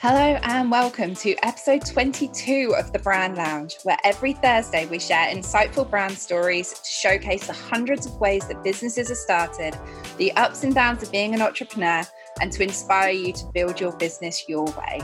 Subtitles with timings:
[0.00, 5.26] Hello and welcome to episode 22 of the Brand Lounge, where every Thursday we share
[5.26, 9.76] insightful brand stories to showcase the hundreds of ways that businesses are started,
[10.16, 12.04] the ups and downs of being an entrepreneur,
[12.40, 15.00] and to inspire you to build your business your way.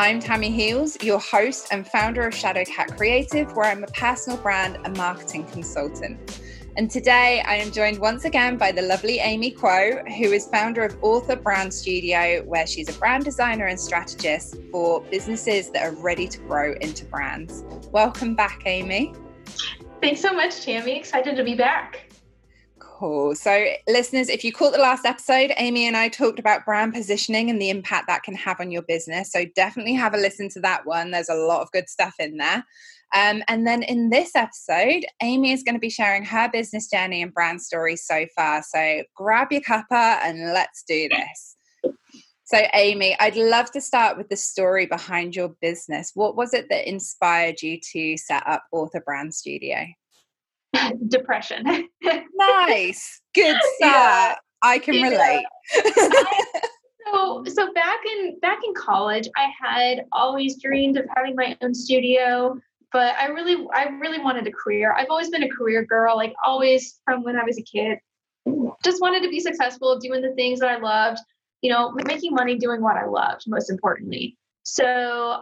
[0.00, 4.78] I'm Tammi Heels, your host and founder of Shadowcat Creative, where I'm a personal brand
[4.84, 6.40] and marketing consultant.
[6.76, 10.82] And today I am joined once again by the lovely Amy Kuo, who is founder
[10.82, 15.94] of Author Brand Studio, where she's a brand designer and strategist for businesses that are
[15.94, 17.62] ready to grow into brands.
[17.92, 19.14] Welcome back, Amy.
[20.00, 20.98] Thanks so much, Tammi.
[20.98, 22.12] Excited to be back.
[22.80, 23.36] Cool.
[23.36, 27.50] So, listeners, if you caught the last episode, Amy and I talked about brand positioning
[27.50, 29.30] and the impact that can have on your business.
[29.30, 31.12] So, definitely have a listen to that one.
[31.12, 32.64] There's a lot of good stuff in there.
[33.14, 37.22] Um, and then in this episode, Amy is going to be sharing her business journey
[37.22, 38.62] and brand story so far.
[38.62, 41.56] So grab your cuppa and let's do this.
[42.46, 46.10] So, Amy, I'd love to start with the story behind your business.
[46.14, 49.86] What was it that inspired you to set up Author Brand Studio?
[51.08, 51.88] Depression.
[52.34, 53.20] nice.
[53.34, 53.80] Good start.
[53.80, 54.34] Yeah.
[54.62, 55.08] I can yeah.
[55.08, 55.46] relate.
[57.06, 61.74] so so back in back in college, I had always dreamed of having my own
[61.74, 62.58] studio
[62.94, 64.94] but I really, I really wanted a career.
[64.96, 67.98] I've always been a career girl, like always from when I was a kid.
[68.84, 71.18] Just wanted to be successful, doing the things that I loved,
[71.60, 74.38] you know, making money doing what I loved, most importantly.
[74.62, 74.86] So,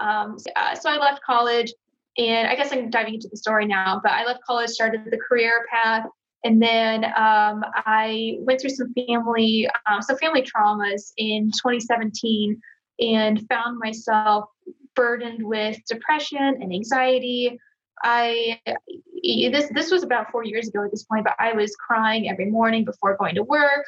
[0.00, 1.70] um, uh, so I left college,
[2.16, 4.00] and I guess I'm diving into the story now.
[4.02, 6.06] But I left college, started the career path,
[6.44, 12.58] and then um, I went through some family, uh, some family traumas in 2017,
[12.98, 14.46] and found myself
[14.94, 17.58] burdened with depression and anxiety.
[18.02, 18.60] I
[19.22, 22.50] this this was about four years ago at this point, but I was crying every
[22.50, 23.84] morning before going to work,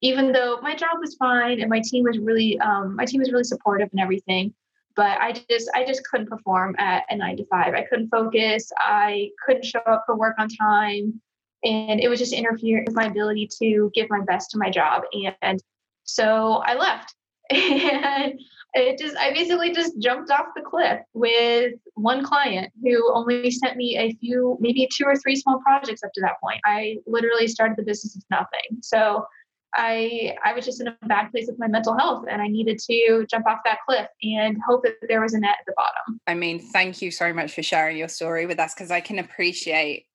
[0.00, 3.30] even though my job was fine and my team was really um, my team was
[3.30, 4.52] really supportive and everything.
[4.96, 7.74] But I just I just couldn't perform at a nine to five.
[7.74, 8.70] I couldn't focus.
[8.78, 11.20] I couldn't show up for work on time,
[11.62, 15.04] and it was just interfering with my ability to give my best to my job.
[15.40, 15.62] And
[16.04, 17.14] so I left,
[17.50, 18.38] and
[18.74, 23.76] it just I basically just jumped off the cliff with one client who only sent
[23.76, 26.60] me a few, maybe two or three small projects up to that point.
[26.64, 28.80] I literally started the business with nothing.
[28.80, 29.26] So
[29.74, 32.78] I I was just in a bad place with my mental health and I needed
[32.90, 36.20] to jump off that cliff and hope that there was a net at the bottom.
[36.26, 39.18] I mean, thank you so much for sharing your story with us because I can
[39.18, 40.06] appreciate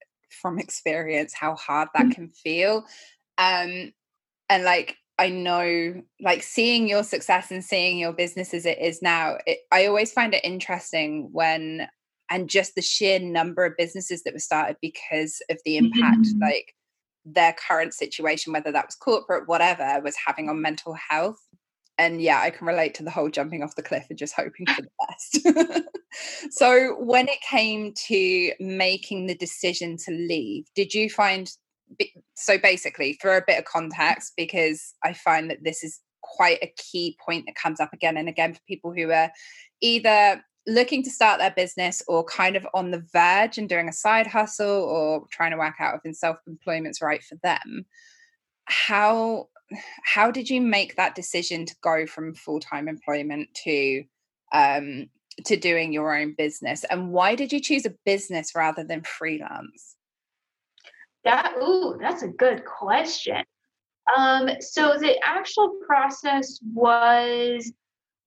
[0.42, 2.12] from experience how hard that mm-hmm.
[2.12, 2.86] can feel.
[3.38, 3.94] Um
[4.50, 9.02] and like I know, like seeing your success and seeing your business as it is
[9.02, 11.88] now, it, I always find it interesting when,
[12.30, 16.42] and just the sheer number of businesses that were started because of the impact, mm-hmm.
[16.42, 16.74] like
[17.26, 21.40] their current situation, whether that was corporate, whatever, was having on mental health.
[21.98, 24.68] And yeah, I can relate to the whole jumping off the cliff and just hoping
[24.68, 25.84] for the best.
[26.52, 31.52] so, when it came to making the decision to leave, did you find
[32.36, 36.74] so basically for a bit of context because i find that this is quite a
[36.78, 39.32] key point that comes up again and again for people who are
[39.82, 43.94] either looking to start their business or kind of on the verge and doing a
[43.94, 47.86] side hustle or trying to work out if self-employment's right for them
[48.66, 49.48] how
[50.04, 54.04] how did you make that decision to go from full-time employment to
[54.54, 55.08] um
[55.46, 56.84] to doing your own business?
[56.90, 59.96] And why did you choose a business rather than freelance
[61.28, 63.44] that ooh, that's a good question.
[64.16, 67.72] Um, so the actual process was,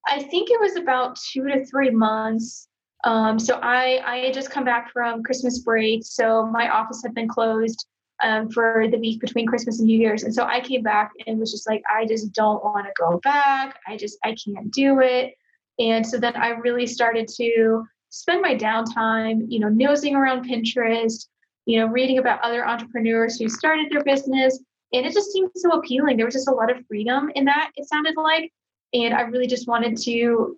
[0.06, 2.68] I think it was about two to three months.
[3.04, 7.14] Um, so I I had just come back from Christmas break, so my office had
[7.14, 7.86] been closed
[8.22, 11.40] um, for the week between Christmas and New Year's, and so I came back and
[11.40, 13.78] was just like, I just don't want to go back.
[13.88, 15.34] I just I can't do it.
[15.78, 21.26] And so then I really started to spend my downtime, you know, nosing around Pinterest,
[21.66, 24.60] you know, reading about other entrepreneurs who started their business.
[24.92, 26.16] And it just seemed so appealing.
[26.16, 28.52] There was just a lot of freedom in that, it sounded like.
[28.92, 30.56] And I really just wanted to,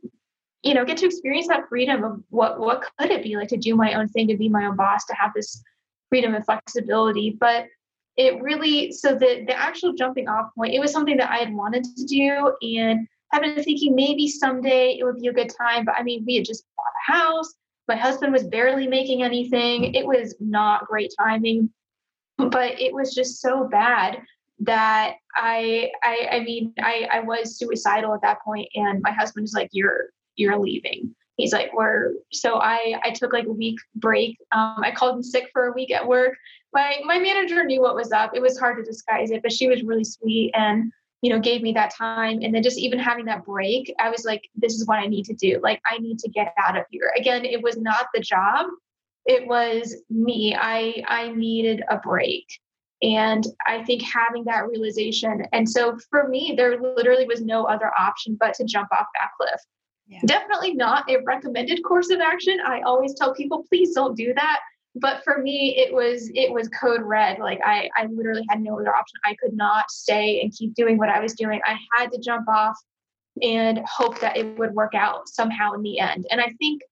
[0.63, 3.59] you know, get to experience that freedom of what what could it be like to
[3.59, 5.63] do my own thing, to be my own boss, to have this
[6.09, 7.37] freedom and flexibility.
[7.39, 7.67] But
[8.17, 11.53] it really so the the actual jumping off point, it was something that I had
[11.53, 15.85] wanted to do and I've been thinking maybe someday it would be a good time.
[15.85, 17.55] But I mean, we had just bought a house
[17.89, 19.95] my husband was barely making anything.
[19.95, 21.71] It was not great timing,
[22.39, 24.19] but it was just so bad
[24.61, 29.45] that I I I mean I I was suicidal at that point and my husband
[29.45, 31.15] was like you're you're leaving.
[31.37, 34.39] He's like we're so I I took like a week break.
[34.53, 36.37] Um I called him sick for a week at work.
[36.73, 38.33] My my manager knew what was up.
[38.35, 40.93] It was hard to disguise it, but she was really sweet and
[41.23, 42.41] you know, gave me that time.
[42.43, 45.25] And then just even having that break, I was like, this is what I need
[45.27, 45.61] to do.
[45.63, 47.13] Like, I need to get out of here.
[47.17, 48.67] Again, it was not the job,
[49.25, 50.55] it was me.
[50.59, 52.47] I I needed a break.
[53.03, 55.45] And I think having that realization.
[55.53, 59.31] And so for me, there literally was no other option but to jump off that
[59.41, 59.61] cliff.
[60.07, 60.21] Yeah.
[60.25, 62.59] Definitely not a recommended course of action.
[62.65, 64.61] I always tell people, please don't do that.
[64.95, 67.39] But for me, it was it was code red.
[67.39, 69.19] Like I I literally had no other option.
[69.25, 71.61] I could not stay and keep doing what I was doing.
[71.65, 72.77] I had to jump off
[73.41, 76.27] and hope that it would work out somehow in the end.
[76.31, 76.83] And I think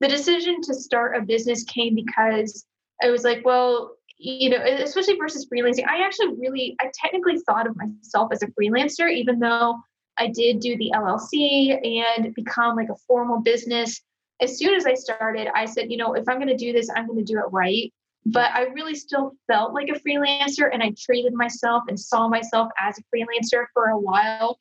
[0.00, 2.66] the decision to start a business came because
[3.02, 7.66] I was like, well, you know, especially versus freelancing, I actually really, I technically thought
[7.66, 9.76] of myself as a freelancer, even though
[10.18, 14.00] I did do the LLC and become like a formal business.
[14.40, 16.88] As soon as I started, I said, you know, if I'm going to do this,
[16.94, 17.92] I'm going to do it right.
[18.26, 22.68] But I really still felt like a freelancer and I treated myself and saw myself
[22.78, 24.58] as a freelancer for a while.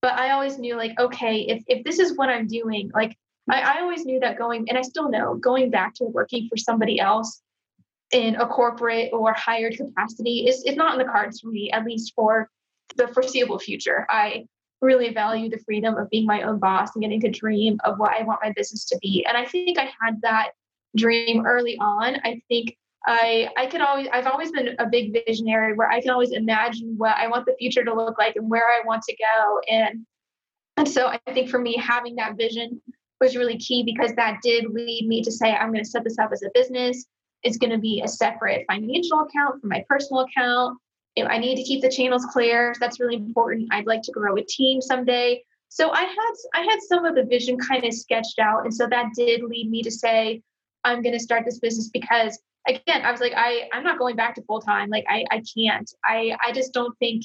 [0.00, 3.16] But I always knew, like, okay, if, if this is what I'm doing, like,
[3.50, 6.56] I, I always knew that going, and I still know, going back to working for
[6.56, 7.42] somebody else
[8.12, 11.84] in a corporate or hired capacity is, is not in the cards for me, at
[11.84, 12.48] least for
[12.96, 14.06] the foreseeable future.
[14.08, 14.46] I
[14.80, 18.12] really value the freedom of being my own boss and getting to dream of what
[18.18, 19.24] I want my business to be.
[19.28, 20.50] And I think I had that
[20.96, 22.16] dream early on.
[22.24, 26.10] I think I I can always I've always been a big visionary where I can
[26.10, 29.16] always imagine what I want the future to look like and where I want to
[29.16, 29.60] go.
[29.70, 30.06] And
[30.76, 32.80] and so I think for me having that vision
[33.20, 36.18] was really key because that did lead me to say I'm going to set this
[36.18, 37.04] up as a business.
[37.42, 40.78] It's going to be a separate financial account from my personal account.
[41.26, 43.68] I need to keep the channels clear, that's really important.
[43.72, 45.42] I'd like to grow a team someday.
[45.68, 48.86] So I had I had some of the vision kind of sketched out, and so
[48.88, 50.42] that did lead me to say
[50.84, 52.38] I'm going to start this business because
[52.68, 54.90] again I was like I I'm not going back to full time.
[54.90, 55.88] Like I I can't.
[56.04, 57.24] I I just don't think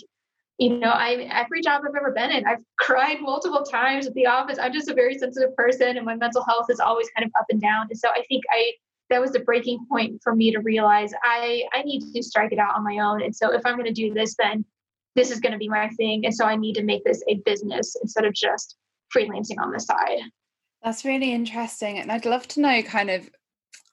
[0.59, 4.27] you know I every job I've ever been in I've cried multiple times at the
[4.27, 4.59] office.
[4.61, 7.47] I'm just a very sensitive person, and my mental health is always kind of up
[7.49, 7.87] and down.
[7.89, 8.73] And so I think I
[9.09, 12.59] that was the breaking point for me to realize I I need to strike it
[12.59, 13.21] out on my own.
[13.21, 14.65] And so if I'm going to do this, then
[15.15, 16.25] this is going to be my thing.
[16.25, 18.75] And so I need to make this a business instead of just
[19.15, 20.19] freelancing on the side.
[20.83, 21.97] That's really interesting.
[21.97, 23.29] And I'd love to know kind of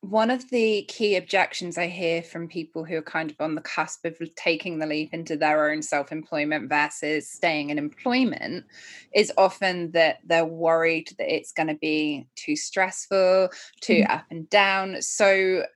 [0.03, 3.61] one of the key objections I hear from people who are kind of on the
[3.61, 8.67] cusp of taking the leap into their own self employment versus staying in employment
[9.15, 13.51] is often that they're worried that it's going to be too stressful,
[13.81, 14.13] too mm-hmm.
[14.13, 15.01] up and down.
[15.01, 15.67] So,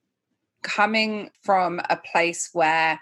[0.64, 2.99] coming from a place where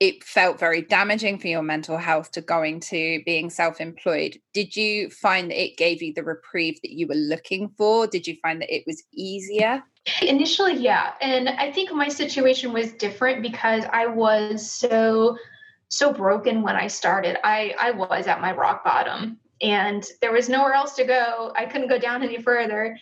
[0.00, 4.38] it felt very damaging for your mental health to going to being self-employed.
[4.52, 8.06] Did you find that it gave you the reprieve that you were looking for?
[8.06, 9.82] Did you find that it was easier?
[10.22, 11.12] Initially yeah.
[11.20, 15.36] And i think my situation was different because i was so
[15.88, 17.36] so broken when i started.
[17.44, 21.52] I i was at my rock bottom and there was nowhere else to go.
[21.56, 22.96] I couldn't go down any further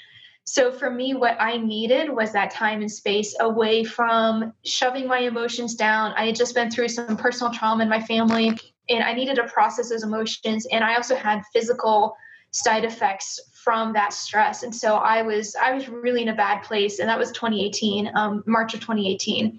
[0.46, 5.18] so for me, what I needed was that time and space away from shoving my
[5.18, 6.12] emotions down.
[6.16, 8.56] I had just been through some personal trauma in my family
[8.88, 10.64] and I needed to process those emotions.
[10.70, 12.16] And I also had physical
[12.52, 14.62] side effects from that stress.
[14.62, 17.00] And so I was I was really in a bad place.
[17.00, 19.58] And that was 2018, um, March of 2018.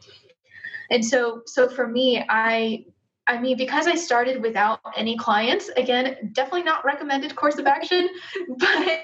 [0.90, 2.86] And so so for me, I
[3.28, 8.08] I mean, because I started without any clients, again, definitely not recommended course of action,
[8.58, 9.04] but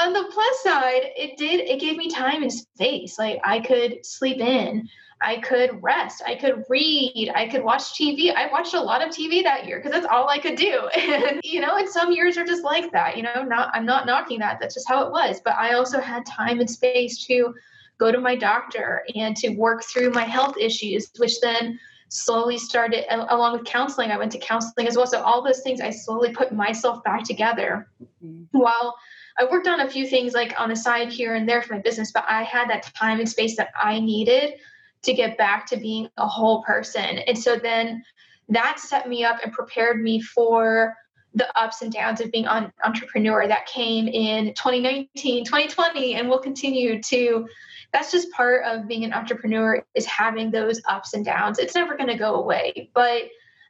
[0.00, 3.18] on the plus side, it did it gave me time and space.
[3.18, 4.88] Like I could sleep in,
[5.20, 8.34] I could rest, I could read, I could watch TV.
[8.34, 10.88] I watched a lot of TV that year because that's all I could do.
[10.96, 13.16] And you know, and some years are just like that.
[13.16, 14.58] You know, not I'm not knocking that.
[14.60, 15.40] That's just how it was.
[15.44, 17.54] But I also had time and space to
[17.98, 23.04] go to my doctor and to work through my health issues, which then slowly started
[23.10, 24.10] along with counseling.
[24.10, 25.06] I went to counseling as well.
[25.06, 27.88] So all those things I slowly put myself back together
[28.24, 28.44] mm-hmm.
[28.52, 28.96] while
[29.38, 31.80] I worked on a few things like on the side here and there for my
[31.80, 34.54] business, but I had that time and space that I needed
[35.02, 37.18] to get back to being a whole person.
[37.18, 38.04] And so then
[38.48, 40.96] that set me up and prepared me for
[41.34, 46.38] the ups and downs of being an entrepreneur that came in 2019, 2020, and will
[46.38, 47.46] continue to.
[47.92, 51.58] That's just part of being an entrepreneur is having those ups and downs.
[51.58, 52.90] It's never going to go away.
[52.92, 53.22] But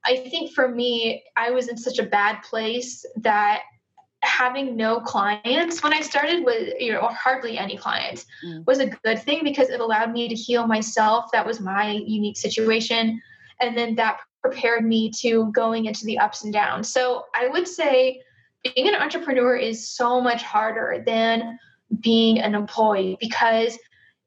[0.05, 3.63] I think for me, I was in such a bad place that
[4.23, 8.67] having no clients when I started with you know hardly any clients mm.
[8.67, 11.31] was a good thing because it allowed me to heal myself.
[11.33, 13.21] That was my unique situation.
[13.61, 16.93] And then that prepared me to going into the ups and downs.
[16.93, 18.23] So I would say
[18.63, 21.59] being an entrepreneur is so much harder than
[22.01, 23.79] being an employee because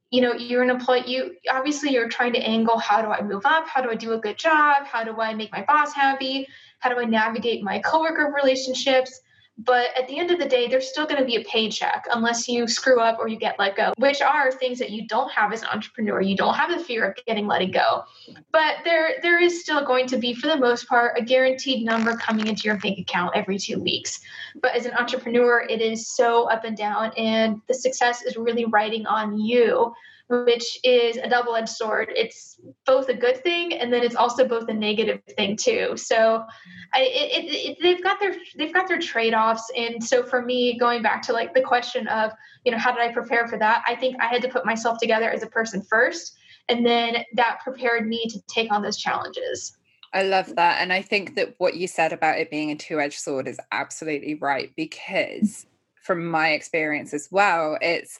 [0.10, 3.46] you know you're an employee you obviously you're trying to angle how do i move
[3.46, 6.48] up how do i do a good job how do i make my boss happy
[6.80, 9.22] how do i navigate my coworker relationships
[9.66, 12.48] but at the end of the day, there's still going to be a paycheck unless
[12.48, 15.54] you screw up or you get let go, which are things that you don't have
[15.54, 16.22] as an entrepreneur.
[16.22, 18.04] You don't have the fear of getting let go.
[18.52, 22.16] But there there is still going to be, for the most part, a guaranteed number
[22.16, 24.20] coming into your bank account every two weeks.
[24.62, 28.66] But as an entrepreneur, it is so up and down, and the success is really
[28.66, 29.94] riding on you
[30.32, 32.12] which is a double-edged sword.
[32.16, 35.98] It's both a good thing and then it's also both a negative thing too.
[35.98, 36.46] So
[36.94, 39.70] I, it, it, they've got their they've got their trade-offs.
[39.76, 42.32] And so for me, going back to like the question of
[42.64, 43.84] you know how did I prepare for that?
[43.86, 46.38] I think I had to put myself together as a person first,
[46.70, 49.78] and then that prepared me to take on those challenges.
[50.14, 50.82] I love that.
[50.82, 53.60] And I think that what you said about it being a two edged sword is
[53.72, 55.66] absolutely right because,
[56.02, 58.20] from my experience as well, it's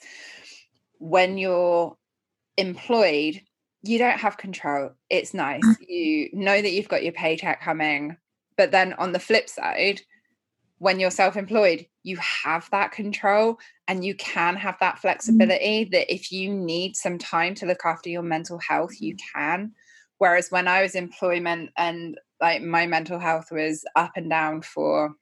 [0.98, 1.96] when you're
[2.56, 3.40] employed,
[3.82, 4.90] you don't have control.
[5.10, 5.64] It's nice.
[5.64, 5.76] Mm.
[5.88, 8.16] You know that you've got your paycheck coming.
[8.56, 10.02] But then on the flip side,
[10.78, 15.00] when you're self employed, you have that control and you can have that mm.
[15.00, 19.72] flexibility that if you need some time to look after your mental health, you can.
[20.18, 25.14] Whereas when I was employment and like my mental health was up and down for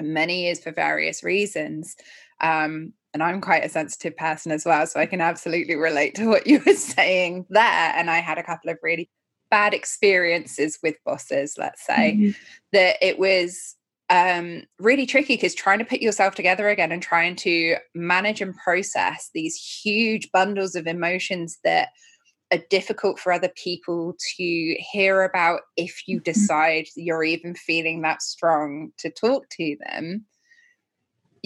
[0.00, 1.96] many years for various reasons,
[2.40, 4.86] um, and I'm quite a sensitive person as well.
[4.86, 7.62] So I can absolutely relate to what you were saying there.
[7.62, 9.10] And I had a couple of really
[9.50, 12.30] bad experiences with bosses, let's say, mm-hmm.
[12.72, 13.76] that it was
[14.10, 18.56] um, really tricky because trying to put yourself together again and trying to manage and
[18.56, 21.88] process these huge bundles of emotions that
[22.50, 26.30] are difficult for other people to hear about if you mm-hmm.
[26.30, 30.24] decide you're even feeling that strong to talk to them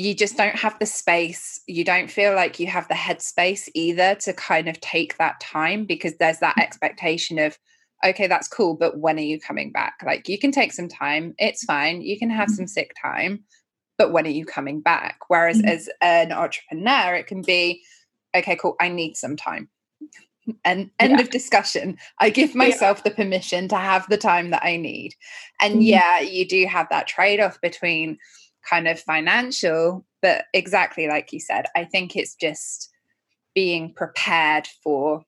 [0.03, 1.61] you just don't have the space.
[1.67, 5.85] You don't feel like you have the headspace either to kind of take that time
[5.85, 6.63] because there's that mm.
[6.63, 7.57] expectation of,
[8.05, 9.95] okay, that's cool, but when are you coming back?
[10.05, 12.03] Like you can take some time, it's fine.
[12.03, 13.45] You can have some sick time,
[13.97, 15.19] but when are you coming back?
[15.29, 15.69] Whereas mm-hmm.
[15.69, 17.83] as an entrepreneur, it can be,
[18.35, 19.69] okay, cool, I need some time.
[20.65, 21.21] And end yeah.
[21.21, 21.97] of discussion.
[22.19, 23.11] I give myself yeah.
[23.11, 25.15] the permission to have the time that I need.
[25.61, 25.83] And mm-hmm.
[25.83, 28.19] yeah, you do have that trade off between,
[28.69, 32.91] kind of financial, but exactly like you said, I think it's just
[33.55, 35.25] being prepared for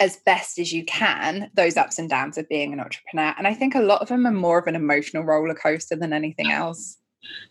[0.00, 3.34] as best as you can those ups and downs of being an entrepreneur.
[3.38, 6.12] And I think a lot of them are more of an emotional roller coaster than
[6.12, 6.98] anything else.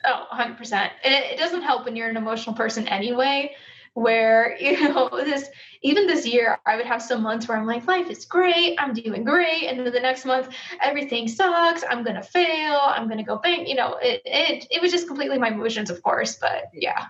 [0.05, 0.89] Oh, 100%.
[1.03, 3.55] It, it doesn't help when you're an emotional person anyway
[3.93, 5.50] where you know this
[5.81, 8.75] even this year i would have some months where i'm like life is great.
[8.79, 9.63] I'm doing great.
[9.63, 10.50] And then the next month
[10.81, 11.83] everything sucks.
[11.89, 12.79] I'm gonna fail.
[12.83, 16.01] I'm gonna go bank you know it it, it was just completely my emotions of
[16.03, 17.05] course but yeah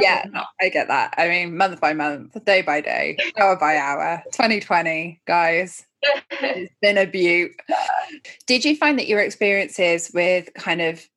[0.00, 1.14] yeah no, i get that.
[1.16, 4.22] I mean month by month day by day hour by hour.
[4.32, 5.86] 2020 guys
[6.30, 7.52] it's been a beaut.
[8.46, 11.08] Did you find that your experiences with kind of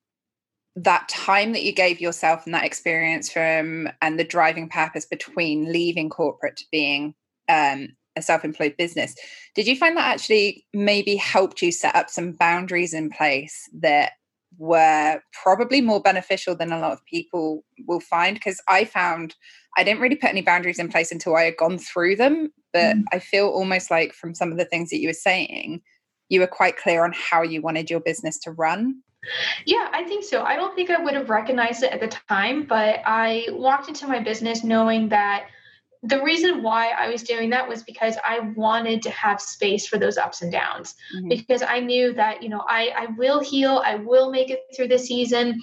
[0.83, 5.71] that time that you gave yourself and that experience from and the driving purpose between
[5.71, 7.13] leaving corporate to being
[7.49, 9.15] um, a self-employed business
[9.55, 14.13] did you find that actually maybe helped you set up some boundaries in place that
[14.57, 19.35] were probably more beneficial than a lot of people will find because i found
[19.77, 22.95] i didn't really put any boundaries in place until i had gone through them but
[22.95, 23.03] mm.
[23.11, 25.81] i feel almost like from some of the things that you were saying
[26.29, 29.01] you were quite clear on how you wanted your business to run
[29.65, 30.43] yeah, I think so.
[30.43, 34.07] I don't think I would have recognized it at the time, but I walked into
[34.07, 35.47] my business knowing that
[36.03, 39.97] the reason why I was doing that was because I wanted to have space for
[39.97, 40.95] those ups and downs.
[41.15, 41.27] Mm-hmm.
[41.27, 44.87] Because I knew that, you know, I, I will heal, I will make it through
[44.87, 45.61] the season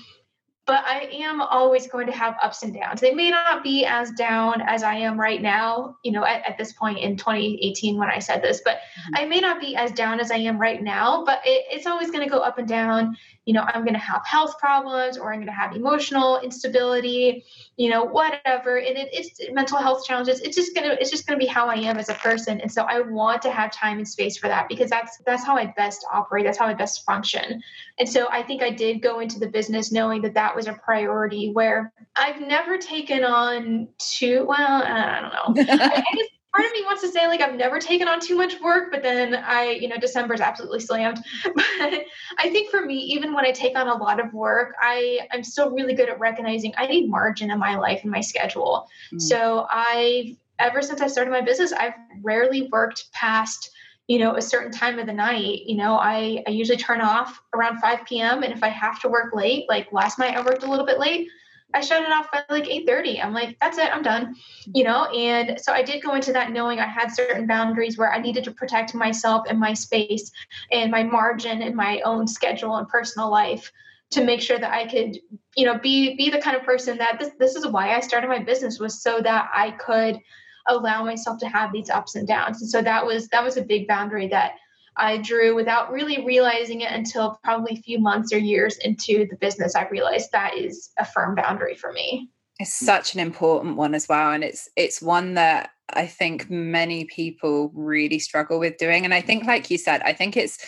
[0.67, 3.01] but I am always going to have ups and downs.
[3.01, 6.59] They may not be as down as I am right now, you know, at, at
[6.59, 9.15] this point in 2018 when I said this, but mm-hmm.
[9.15, 12.11] I may not be as down as I am right now, but it, it's always
[12.11, 13.17] going to go up and down.
[13.45, 17.45] You know, I'm going to have health problems or I'm going to have emotional instability,
[17.77, 18.79] you know, whatever.
[18.79, 20.41] And it, it's mental health challenges.
[20.41, 22.61] It's just going to, it's just going to be how I am as a person.
[22.61, 25.57] And so I want to have time and space for that because that's, that's how
[25.57, 26.45] I best operate.
[26.45, 27.63] That's how I best function.
[28.01, 30.73] And so I think I did go into the business knowing that that was a
[30.73, 35.75] priority where I've never taken on too well, I don't know.
[35.75, 38.37] I, I guess part of me wants to say like I've never taken on too
[38.37, 41.23] much work, but then I, you know, December's absolutely slammed.
[41.79, 42.05] But
[42.39, 45.45] I think for me, even when I take on a lot of work, I I'm
[45.45, 48.89] still really good at recognizing I need margin in my life and my schedule.
[49.13, 49.21] Mm.
[49.21, 53.71] So I've ever since I started my business, I've rarely worked past
[54.09, 57.41] you know a certain time of the night you know i i usually turn off
[57.55, 60.63] around 5 p.m and if i have to work late like last night i worked
[60.63, 61.29] a little bit late
[61.75, 63.23] I shut it off by like 8:30.
[63.23, 64.37] I'm like, that's it, I'm done.
[64.73, 68.13] You know, and so I did go into that knowing I had certain boundaries where
[68.13, 70.31] I needed to protect myself and my space
[70.73, 73.71] and my margin and my own schedule and personal life
[74.11, 75.19] to make sure that I could,
[75.57, 78.29] you know, be be the kind of person that this this is why I started
[78.29, 80.21] my business was so that I could
[80.69, 82.61] allow myself to have these ups and downs.
[82.61, 84.55] And so that was that was a big boundary that
[84.97, 89.37] I drew without really realizing it until probably a few months or years into the
[89.37, 89.75] business.
[89.75, 92.31] I realized that is a firm boundary for me.
[92.59, 94.33] It's such an important one as well.
[94.33, 99.05] And it's it's one that I think many people really struggle with doing.
[99.05, 100.59] And I think, like you said, I think it's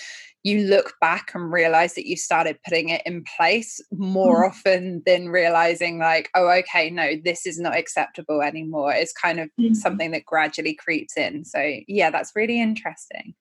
[0.49, 4.49] you look back and realize that you started putting it in place more mm.
[4.49, 9.49] often than realizing like oh okay no this is not acceptable anymore it's kind of
[9.61, 9.75] mm.
[9.75, 13.35] something that gradually creeps in so yeah that's really interesting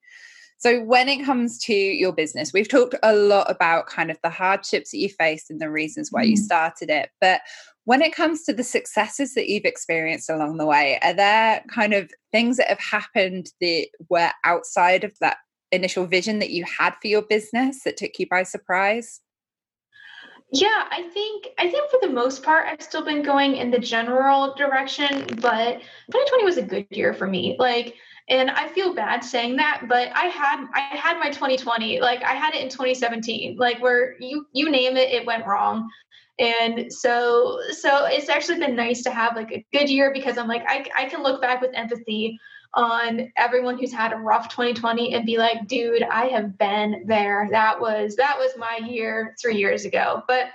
[0.60, 4.28] so, when it comes to your business, we've talked a lot about kind of the
[4.28, 6.30] hardships that you faced and the reasons why mm.
[6.30, 7.10] you started it.
[7.20, 7.42] But
[7.84, 11.94] when it comes to the successes that you've experienced along the way, are there kind
[11.94, 15.38] of things that have happened that were outside of that
[15.72, 19.20] initial vision that you had for your business that took you by surprise?
[20.50, 23.78] Yeah, I think I think for the most part I've still been going in the
[23.78, 27.56] general direction, but 2020 was a good year for me.
[27.58, 27.96] Like
[28.30, 32.00] and I feel bad saying that, but I had I had my 2020.
[32.00, 33.56] Like I had it in 2017.
[33.56, 35.88] Like where you you name it, it went wrong.
[36.38, 40.48] And so so it's actually been nice to have like a good year because I'm
[40.48, 42.38] like I I can look back with empathy
[42.74, 47.48] on everyone who's had a rough 2020 and be like, dude, I have been there.
[47.50, 50.22] That was that was my year three years ago.
[50.28, 50.46] But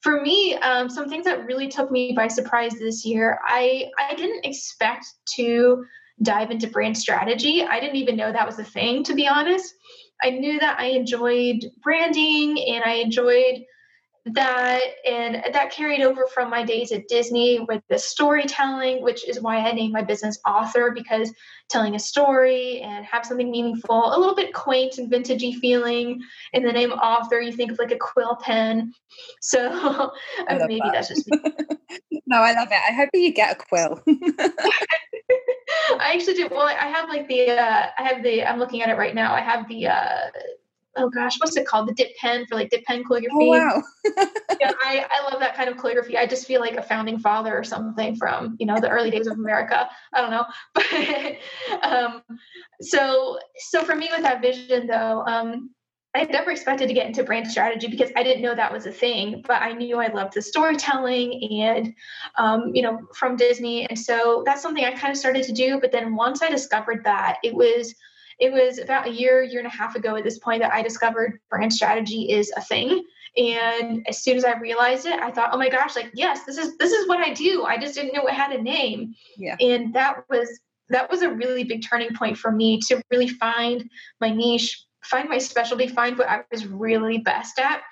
[0.00, 4.14] for me, um, some things that really took me by surprise this year, I I
[4.14, 5.84] didn't expect to
[6.22, 7.62] dive into brand strategy.
[7.62, 9.74] I didn't even know that was a thing, to be honest.
[10.22, 13.64] I knew that I enjoyed branding and I enjoyed
[14.26, 19.40] that and that carried over from my days at Disney with the storytelling, which is
[19.40, 21.32] why I named my business author because
[21.68, 26.20] telling a story and have something meaningful, a little bit quaint and vintagey feeling.
[26.52, 28.92] In the name author, you think of like a quill pen.
[29.40, 30.12] So
[30.48, 30.92] maybe that.
[30.92, 31.40] that's just me.
[32.26, 32.80] no, I love it.
[32.88, 34.02] I hope you get a quill.
[36.00, 36.48] I actually do.
[36.50, 39.32] Well, I have like the, uh, I have the, I'm looking at it right now.
[39.32, 40.30] I have the, uh,
[40.96, 41.88] oh gosh, what's it called?
[41.88, 43.34] The dip pen for like dip pen calligraphy.
[43.34, 43.82] Oh, wow.
[44.60, 46.16] yeah, I, I love that kind of calligraphy.
[46.16, 49.26] I just feel like a founding father or something from, you know, the early days
[49.26, 49.88] of America.
[50.12, 50.46] I don't know.
[51.76, 52.22] But um,
[52.80, 55.70] so, so for me with that vision though, um,
[56.14, 58.86] I had never expected to get into brand strategy because I didn't know that was
[58.86, 61.92] a thing, but I knew I loved the storytelling and,
[62.38, 63.86] um, you know, from Disney.
[63.86, 65.78] And so that's something I kind of started to do.
[65.78, 67.94] But then once I discovered that, it was,
[68.38, 70.82] it was about a year, year and a half ago at this point that I
[70.82, 73.04] discovered brand strategy is a thing.
[73.36, 76.56] And as soon as I realized it, I thought, oh my gosh, like, yes, this
[76.56, 77.64] is, this is what I do.
[77.64, 79.14] I just didn't know it had a name.
[79.36, 79.56] Yeah.
[79.60, 83.88] And that was, that was a really big turning point for me to really find
[84.20, 87.82] my niche find my specialty, find what I was really best at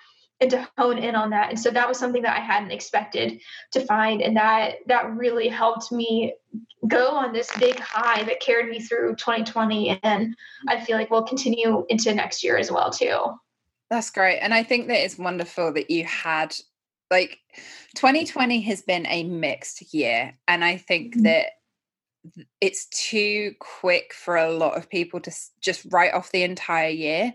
[0.41, 1.51] and to hone in on that.
[1.51, 3.41] And so that was something that I hadn't expected
[3.73, 4.21] to find.
[4.21, 6.35] And that that really helped me
[6.89, 10.01] go on this big high that carried me through 2020.
[10.03, 10.37] And
[10.69, 13.19] I feel like we'll continue into next year as well too.
[13.91, 14.39] That's great.
[14.39, 16.55] And I think that it's wonderful that you had
[17.11, 17.39] like
[17.97, 20.37] 2020 has been a mixed year.
[20.49, 21.23] And I think mm-hmm.
[21.25, 21.47] that
[22.61, 27.35] it's too quick for a lot of people to just write off the entire year.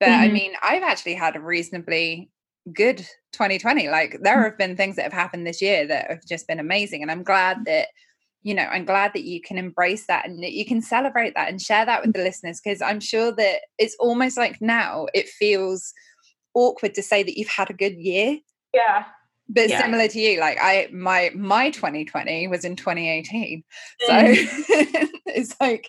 [0.00, 0.22] But mm-hmm.
[0.22, 2.30] I mean, I've actually had a reasonably
[2.72, 2.98] good
[3.32, 3.88] 2020.
[3.88, 4.44] Like there mm.
[4.44, 7.02] have been things that have happened this year that have just been amazing.
[7.02, 7.88] And I'm glad that,
[8.42, 11.48] you know, I'm glad that you can embrace that and that you can celebrate that
[11.48, 15.28] and share that with the listeners because I'm sure that it's almost like now it
[15.28, 15.92] feels
[16.54, 18.38] awkward to say that you've had a good year.
[18.74, 19.04] Yeah
[19.48, 19.80] but yeah.
[19.80, 23.62] similar to you like i my my 2020 was in 2018
[24.00, 24.34] so mm.
[25.26, 25.88] it's like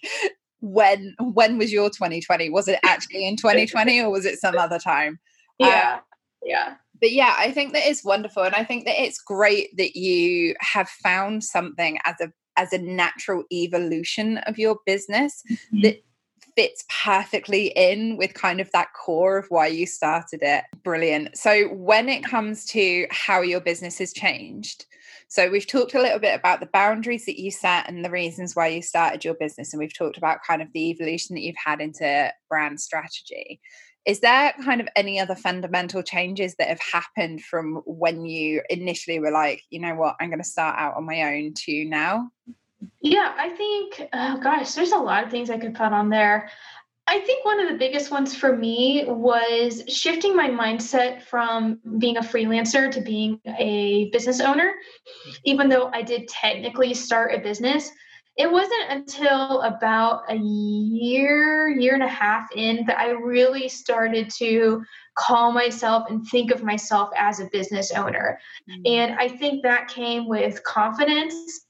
[0.59, 4.79] when when was your 2020 was it actually in 2020 or was it some other
[4.79, 5.19] time
[5.59, 5.99] yeah um,
[6.43, 9.95] yeah but yeah i think that is wonderful and i think that it's great that
[9.95, 15.81] you have found something as a as a natural evolution of your business mm-hmm.
[15.81, 16.03] that
[16.57, 20.63] fits perfectly in with kind of that core of why you started it.
[20.83, 21.37] Brilliant.
[21.37, 24.85] So, when it comes to how your business has changed,
[25.27, 28.55] so we've talked a little bit about the boundaries that you set and the reasons
[28.55, 31.55] why you started your business, and we've talked about kind of the evolution that you've
[31.63, 33.59] had into brand strategy.
[34.05, 39.19] Is there kind of any other fundamental changes that have happened from when you initially
[39.19, 42.29] were like, you know what, I'm going to start out on my own to now?
[43.01, 46.49] Yeah, I think, oh gosh, there's a lot of things I could put on there.
[47.09, 52.17] I think one of the biggest ones for me was shifting my mindset from being
[52.17, 54.73] a freelancer to being a business owner.
[55.45, 57.89] Even though I did technically start a business,
[58.37, 64.29] it wasn't until about a year, year and a half in that I really started
[64.37, 64.83] to
[65.17, 68.39] call myself and think of myself as a business owner.
[68.69, 68.81] Mm-hmm.
[68.85, 71.66] And I think that came with confidence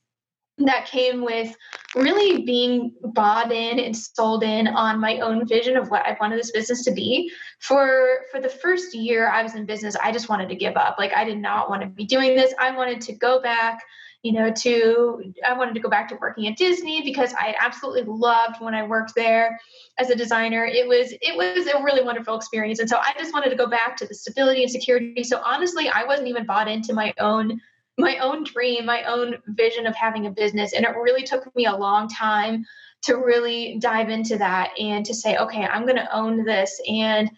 [0.66, 1.56] that came with
[1.96, 6.40] really being bought in and sold in on my own vision of what I wanted
[6.40, 7.32] this business to be.
[7.60, 10.96] For for the first year I was in business, I just wanted to give up.
[10.98, 12.54] Like I did not want to be doing this.
[12.60, 13.84] I wanted to go back,
[14.24, 18.04] you know, to I wanted to go back to working at Disney because I absolutely
[18.04, 19.60] loved when I worked there
[20.00, 20.66] as a designer.
[20.66, 22.80] It was it was a really wonderful experience.
[22.80, 25.24] And so I just wanted to go back to the stability and security.
[25.24, 27.62] So honestly, I wasn't even bought into my own
[27.98, 30.74] my own dream, my own vision of having a business.
[30.74, 32.64] And it really took me a long time
[33.04, 37.30] to really dive into that and to say, okay, I'm going to own this and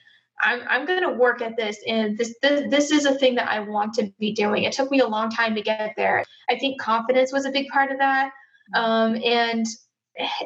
[0.41, 1.78] I'm, I'm going to work at this.
[1.88, 4.63] And this, this, this is a thing that I want to be doing.
[4.63, 6.24] It took me a long time to get there.
[6.50, 8.32] I think confidence was a big part of that.
[8.74, 9.65] Um, and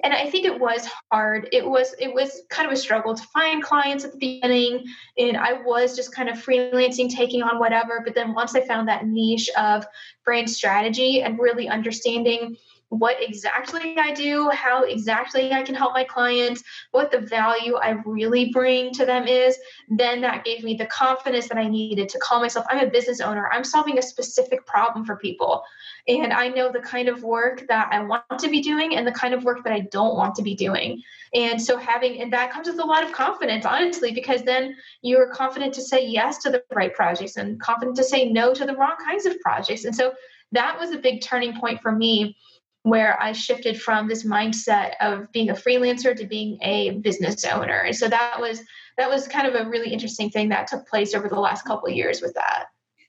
[0.03, 1.49] and I think it was hard.
[1.51, 4.83] It was it was kind of a struggle to find clients at the beginning,
[5.17, 8.01] and I was just kind of freelancing, taking on whatever.
[8.03, 9.86] But then once I found that niche of
[10.25, 12.55] brand strategy and really understanding
[12.93, 17.91] what exactly I do, how exactly I can help my clients, what the value I
[18.06, 19.58] really bring to them is,
[19.89, 23.19] then that gave me the confidence that I needed to call myself I'm a business
[23.19, 23.49] owner.
[23.51, 25.63] I'm solving a specific problem for people.
[26.08, 29.12] And I know the kind of work that I want to be doing and the
[29.12, 31.01] kind of work that I don't want to be doing.
[31.34, 35.34] And so having, and that comes with a lot of confidence, honestly, because then you're
[35.34, 38.75] confident to say yes to the right projects and confident to say no to the
[38.75, 39.86] wrong kinds of projects.
[39.86, 40.13] And so
[40.51, 42.38] that was a big turning point for me
[42.84, 47.80] where I shifted from this mindset of being a freelancer to being a business owner.
[47.80, 48.62] And so that was
[48.98, 51.89] that was kind of a really interesting thing that took place over the last couple
[51.89, 52.65] of years with that.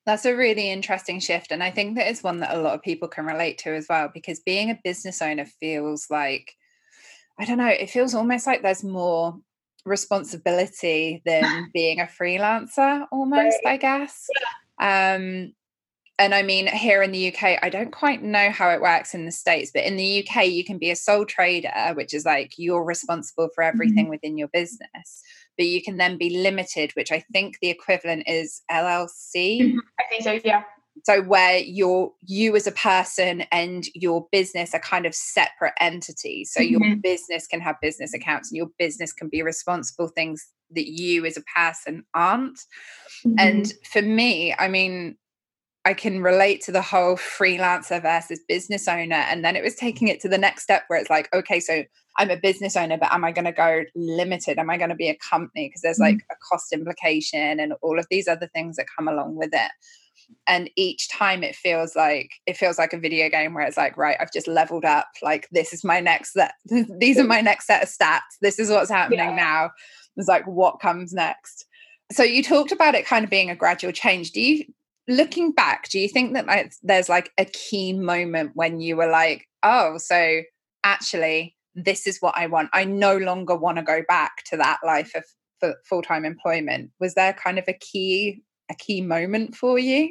[0.06, 1.50] That's a really interesting shift.
[1.50, 3.86] And I think that is one that a lot of people can relate to as
[3.88, 6.54] well, because being a business owner feels like,
[7.38, 9.38] I don't know, it feels almost like there's more
[9.84, 13.74] responsibility than being a freelancer, almost, right.
[13.74, 14.26] I guess.
[14.80, 15.14] Yeah.
[15.16, 15.52] Um,
[16.18, 19.24] and I mean, here in the UK, I don't quite know how it works in
[19.24, 22.52] the States, but in the UK, you can be a sole trader, which is like
[22.56, 24.10] you're responsible for everything mm-hmm.
[24.10, 25.22] within your business.
[25.58, 29.60] But you can then be limited, which I think the equivalent is LLC.
[29.60, 29.78] Mm-hmm.
[29.98, 30.62] I think so, yeah.
[31.02, 36.52] So where you're you as a person and your business are kind of separate entities.
[36.52, 36.84] So mm-hmm.
[36.84, 41.26] your business can have business accounts and your business can be responsible things that you
[41.26, 42.60] as a person aren't.
[43.24, 43.78] And mm-hmm.
[43.92, 45.16] for me, I mean,
[45.84, 49.16] I can relate to the whole freelancer versus business owner.
[49.16, 51.84] And then it was taking it to the next step where it's like, okay, so
[52.16, 54.58] I'm a business owner, but am I going to go limited?
[54.58, 55.68] Am I going to be a company?
[55.68, 56.32] Because there's like mm-hmm.
[56.32, 59.70] a cost implication and all of these other things that come along with it.
[60.46, 63.96] And each time it feels like it feels like a video game where it's like,
[63.98, 65.08] right, I've just leveled up.
[65.22, 66.54] Like this is my next set.
[66.98, 68.20] These are my next set of stats.
[68.40, 69.34] This is what's happening yeah.
[69.34, 69.70] now.
[70.16, 71.66] It's like what comes next.
[72.10, 74.32] So you talked about it kind of being a gradual change.
[74.32, 74.64] Do you
[75.08, 79.08] looking back, do you think that like, there's like a key moment when you were
[79.08, 80.40] like, oh, so
[80.84, 82.70] actually, this is what I want.
[82.72, 85.24] I no longer want to go back to that life of
[85.84, 86.90] full time employment.
[87.00, 90.10] Was there kind of a key a key moment for you?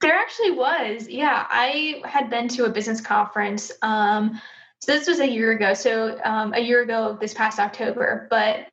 [0.00, 1.08] There actually was.
[1.08, 3.72] Yeah, I had been to a business conference.
[3.82, 4.40] Um,
[4.80, 5.72] so this was a year ago.
[5.72, 8.26] So um, a year ago, this past October.
[8.28, 8.66] But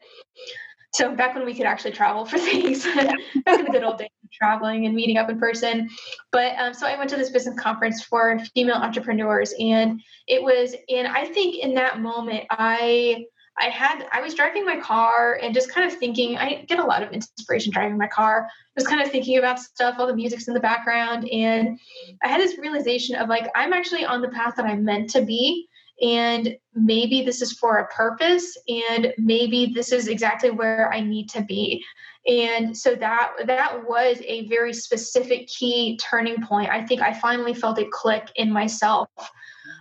[0.94, 4.10] so back when we could actually travel for things, back in the good old days
[4.24, 5.90] of traveling and meeting up in person.
[6.32, 10.76] But um, so I went to this business conference for female entrepreneurs, and it was,
[10.90, 13.26] and I think in that moment, I
[13.60, 16.84] I had I was driving my car and just kind of thinking I get a
[16.84, 18.48] lot of inspiration driving my car.
[18.78, 21.80] Just kind of thinking about stuff, all the music's in the background, and
[22.24, 25.22] I had this realization of like I'm actually on the path that I'm meant to
[25.22, 25.68] be,
[26.04, 31.30] and maybe this is for a purpose, and maybe this is exactly where I need
[31.30, 31.84] to be.
[32.28, 36.70] And so that that was a very specific key turning point.
[36.70, 39.10] I think i finally felt it click in myself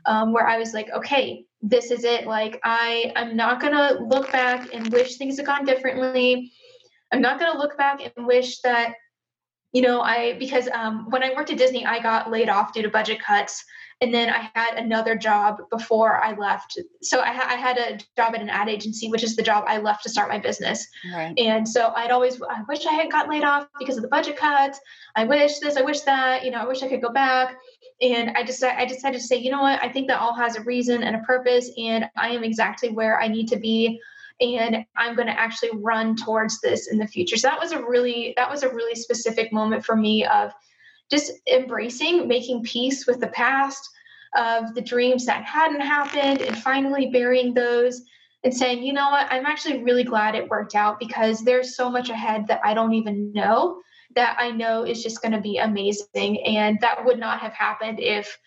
[0.06, 2.26] um, where i was like okay this is it.
[2.26, 6.52] Like i i'm not gonna look back and wish things had gone differently.
[7.12, 8.94] I'm not gonna look back and wish that
[9.72, 12.82] you know i because um, when i worked at disney i got laid off due
[12.82, 13.64] to budget cuts
[14.02, 16.76] and then I had another job before I left.
[17.02, 19.64] So I, ha- I, had a job at an ad agency, which is the job
[19.68, 20.84] I left to start my business.
[21.14, 21.32] Right.
[21.38, 24.36] And so I'd always, I wish I had got laid off because of the budget
[24.36, 24.80] cuts.
[25.14, 27.56] I wish this, I wish that, you know, I wish I could go back.
[28.00, 30.56] And I just, I decided to say, you know what, I think that all has
[30.56, 34.00] a reason and a purpose, and I am exactly where I need to be
[34.40, 37.82] and i'm going to actually run towards this in the future so that was a
[37.84, 40.52] really that was a really specific moment for me of
[41.12, 43.90] just embracing making peace with the past
[44.34, 48.02] of the dreams that hadn't happened and finally burying those
[48.44, 51.90] and saying you know what i'm actually really glad it worked out because there's so
[51.90, 53.80] much ahead that i don't even know
[54.14, 58.00] that i know is just going to be amazing and that would not have happened
[58.00, 58.38] if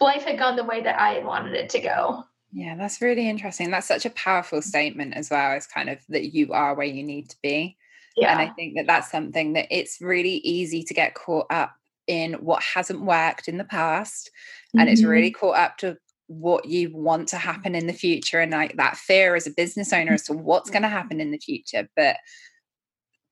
[0.00, 3.28] life had gone the way that i had wanted it to go yeah, that's really
[3.28, 3.72] interesting.
[3.72, 7.02] That's such a powerful statement as well as kind of that you are where you
[7.02, 7.76] need to be.
[8.16, 8.30] Yeah.
[8.30, 11.72] And I think that that's something that it's really easy to get caught up
[12.06, 14.30] in what hasn't worked in the past
[14.68, 14.80] mm-hmm.
[14.80, 15.46] and it's really mm-hmm.
[15.46, 19.34] caught up to what you want to happen in the future and like that fear
[19.34, 22.16] as a business owner as to what's going to happen in the future but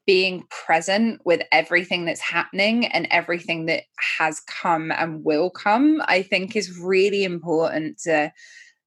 [0.05, 3.85] being present with everything that's happening and everything that
[4.19, 8.31] has come and will come i think is really important to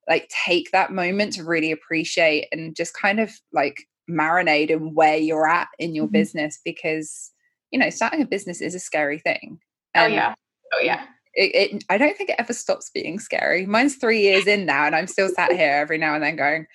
[0.08, 5.18] like take that moment to really appreciate and just kind of like marinate in where
[5.18, 6.14] you're at in your mm-hmm.
[6.14, 7.32] business because
[7.72, 9.60] you know starting a business is a scary thing
[9.96, 10.34] oh yeah
[10.74, 14.48] oh yeah it, it, i don't think it ever stops being scary mine's three years
[14.48, 16.66] in now and i'm still sat here every now and then going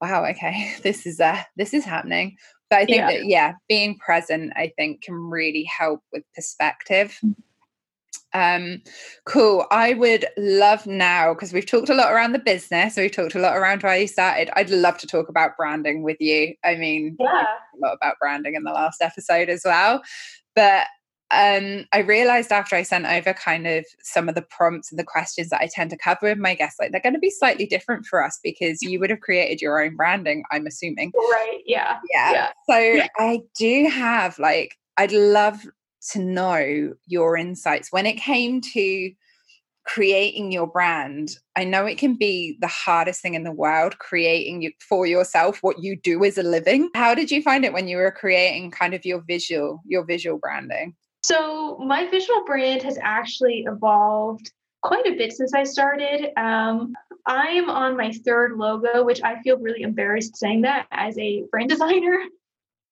[0.00, 2.36] wow okay this is uh this is happening
[2.68, 3.10] but i think yeah.
[3.10, 7.32] that yeah being present i think can really help with perspective mm-hmm.
[8.32, 8.82] Um,
[9.26, 9.66] cool.
[9.70, 12.96] I would love now because we've talked a lot around the business.
[12.96, 14.50] We've talked a lot around why you started.
[14.56, 16.54] I'd love to talk about branding with you.
[16.64, 20.02] I mean, yeah, a lot about branding in the last episode as well.
[20.54, 20.86] But
[21.32, 25.04] um, I realized after I sent over kind of some of the prompts and the
[25.04, 27.66] questions that I tend to cover with my guests, like they're going to be slightly
[27.66, 31.12] different for us because you would have created your own branding, I'm assuming.
[31.14, 31.60] Right.
[31.66, 31.98] Yeah.
[32.12, 32.32] Yeah.
[32.32, 32.48] yeah.
[32.68, 33.08] So yeah.
[33.18, 35.64] I do have like, I'd love
[36.12, 39.12] to know your insights when it came to
[39.86, 44.70] creating your brand i know it can be the hardest thing in the world creating
[44.78, 47.96] for yourself what you do as a living how did you find it when you
[47.96, 53.64] were creating kind of your visual your visual branding so my visual brand has actually
[53.66, 54.50] evolved
[54.82, 56.92] quite a bit since i started um,
[57.26, 61.44] i am on my third logo which i feel really embarrassed saying that as a
[61.50, 62.18] brand designer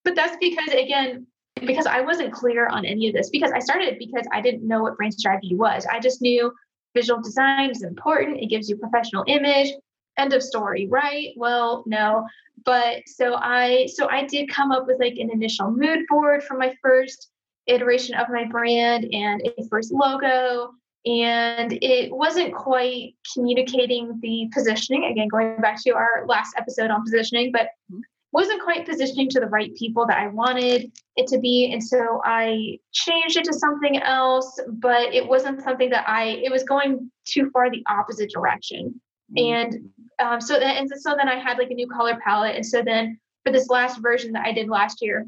[0.04, 1.26] but that's because again
[1.66, 4.82] because I wasn't clear on any of this because I started because I didn't know
[4.82, 5.86] what brand strategy was.
[5.86, 6.52] I just knew
[6.94, 8.40] visual design is important.
[8.40, 9.72] It gives you professional image.
[10.18, 11.28] End of story, right?
[11.36, 12.26] Well, no.
[12.64, 16.56] But so I so I did come up with like an initial mood board for
[16.56, 17.30] my first
[17.68, 20.72] iteration of my brand and a first logo
[21.06, 27.04] and it wasn't quite communicating the positioning again going back to our last episode on
[27.04, 28.00] positioning but mm-hmm
[28.32, 31.70] wasn't quite positioning to the right people that I wanted it to be.
[31.72, 36.50] And so I changed it to something else, but it wasn't something that I, it
[36.50, 39.00] was going too far the opposite direction.
[39.36, 39.72] Mm-hmm.
[39.72, 42.56] And um, so then, and so then I had like a new color palette.
[42.56, 45.26] And so then for this last version that I did last year,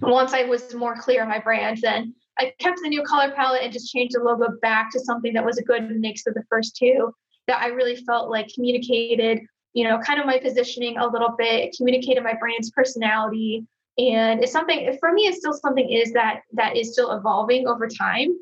[0.00, 3.62] once I was more clear on my brand, then I kept the new color palette
[3.62, 6.44] and just changed the logo back to something that was a good mix of the
[6.48, 7.12] first two
[7.46, 9.40] that I really felt like communicated
[9.72, 13.66] you know, kind of my positioning a little bit, communicated my brand's personality.
[13.98, 17.86] And it's something for me, it's still something is that that is still evolving over
[17.86, 18.36] time.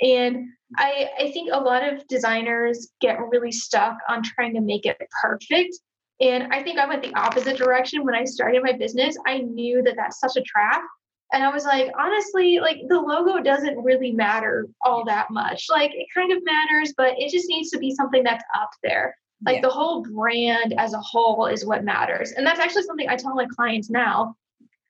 [0.00, 0.46] And
[0.76, 4.96] I, I think a lot of designers get really stuck on trying to make it
[5.22, 5.76] perfect.
[6.20, 9.16] And I think I went the opposite direction when I started my business.
[9.26, 10.82] I knew that that's such a trap.
[11.32, 15.66] And I was like, honestly, like the logo doesn't really matter all that much.
[15.70, 19.16] Like it kind of matters, but it just needs to be something that's up there.
[19.46, 19.62] Like yeah.
[19.62, 22.32] the whole brand as a whole is what matters.
[22.32, 24.36] And that's actually something i tell my clients now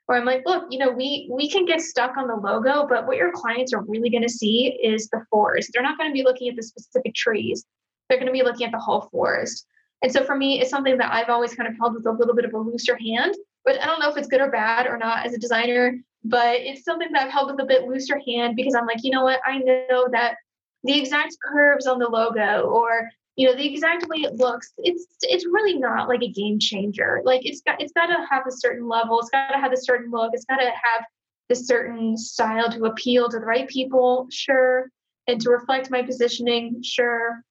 [0.06, 3.06] where i'm like look you know we we can get stuck on the logo but
[3.06, 5.70] what your clients are really going to see is the forest.
[5.72, 7.64] They're not going to be looking at the specific trees.
[8.08, 9.66] They're going to be looking at the whole forest.
[10.02, 12.34] And so for me it's something that i've always kind of held with a little
[12.34, 14.96] bit of a looser hand but i don't know if it's good or bad or
[14.96, 18.56] not as a designer but it's something that i've held with a bit looser hand
[18.56, 19.40] because i'm like you know what?
[19.44, 20.36] I know that
[20.84, 25.06] the exact curves on the logo or you know the exact way it looks it's
[25.22, 27.22] it's really not like a game changer.
[27.24, 29.18] Like it's got it's got to have a certain level.
[29.20, 30.32] It's got to have a certain look.
[30.34, 31.04] It's got to have
[31.50, 34.90] a certain style to appeal to the right people sure
[35.26, 37.42] and to reflect my positioning sure.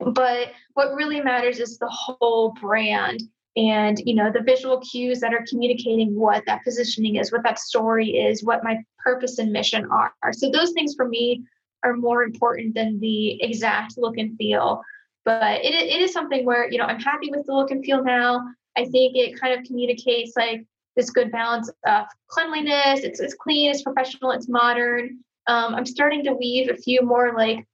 [0.00, 3.22] But what really matters is the whole brand
[3.56, 7.58] and you know the visual cues that are communicating what that positioning is what that
[7.58, 10.12] story is what my purpose and mission are.
[10.32, 11.42] So those things for me
[11.84, 14.82] are more important than the exact look and feel.
[15.24, 18.02] But it, it is something where you know i'm happy with the look and feel
[18.02, 18.40] now.
[18.76, 20.64] I think it kind of communicates like
[20.96, 23.00] this good balance of cleanliness.
[23.00, 25.18] It's, it's clean it's professional it's modern.
[25.48, 27.66] Um, i'm starting to weave a few more like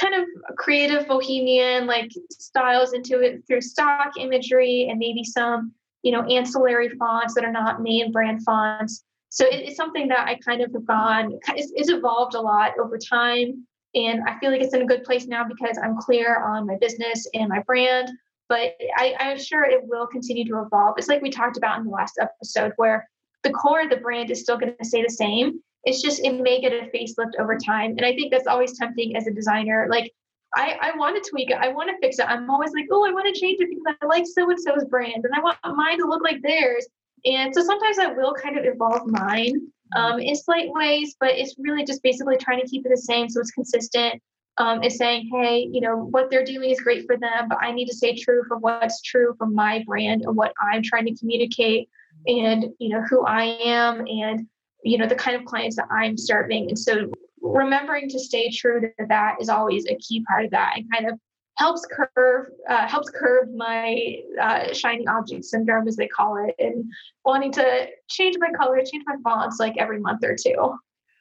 [0.00, 6.12] kind of creative bohemian like styles into it through stock imagery and maybe some you
[6.12, 9.04] know, ancillary fonts that are not main brand fonts.
[9.28, 12.72] So it, it's something that I kind of have gone, it's, it's evolved a lot
[12.78, 13.66] over time.
[13.94, 16.76] And I feel like it's in a good place now because I'm clear on my
[16.80, 18.08] business and my brand.
[18.48, 20.94] But I, I'm sure it will continue to evolve.
[20.96, 23.08] It's like we talked about in the last episode, where
[23.42, 25.60] the core of the brand is still going to stay the same.
[25.84, 27.92] It's just it may get a facelift over time.
[27.92, 29.86] And I think that's always tempting as a designer.
[29.90, 30.12] Like
[30.54, 31.58] I, I want to tweak it.
[31.58, 32.28] I want to fix it.
[32.28, 34.84] I'm always like, oh, I want to change it because I like so and so's
[34.84, 36.86] brand and I want mine to look like theirs.
[37.24, 41.54] And so sometimes I will kind of evolve mine um, in slight ways, but it's
[41.58, 44.20] really just basically trying to keep it the same so it's consistent.
[44.58, 47.72] Um, it's saying, hey, you know, what they're doing is great for them, but I
[47.72, 51.14] need to stay true for what's true for my brand and what I'm trying to
[51.14, 51.88] communicate
[52.26, 54.46] and, you know, who I am and,
[54.82, 56.68] you know, the kind of clients that I'm serving.
[56.68, 57.10] And so
[57.42, 61.10] remembering to stay true to that is always a key part of that and kind
[61.10, 61.18] of
[61.56, 66.84] helps curve uh, helps curb my uh, shiny object syndrome as they call it and
[67.24, 70.74] wanting to change my color change my fonts like every month or two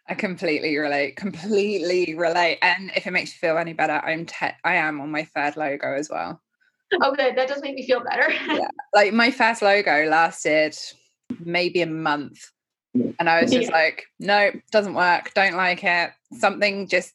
[0.09, 2.57] I completely relate, completely relate.
[2.63, 5.55] And if it makes you feel any better, I'm te- I am on my third
[5.55, 6.41] logo as well.
[6.99, 7.35] Oh, good.
[7.35, 8.31] That does make me feel better.
[8.47, 8.69] yeah.
[8.95, 10.75] Like my first logo lasted
[11.39, 12.49] maybe a month.
[13.19, 13.75] And I was just yeah.
[13.75, 15.33] like, no, doesn't work.
[15.33, 16.11] Don't like it.
[16.33, 17.13] Something just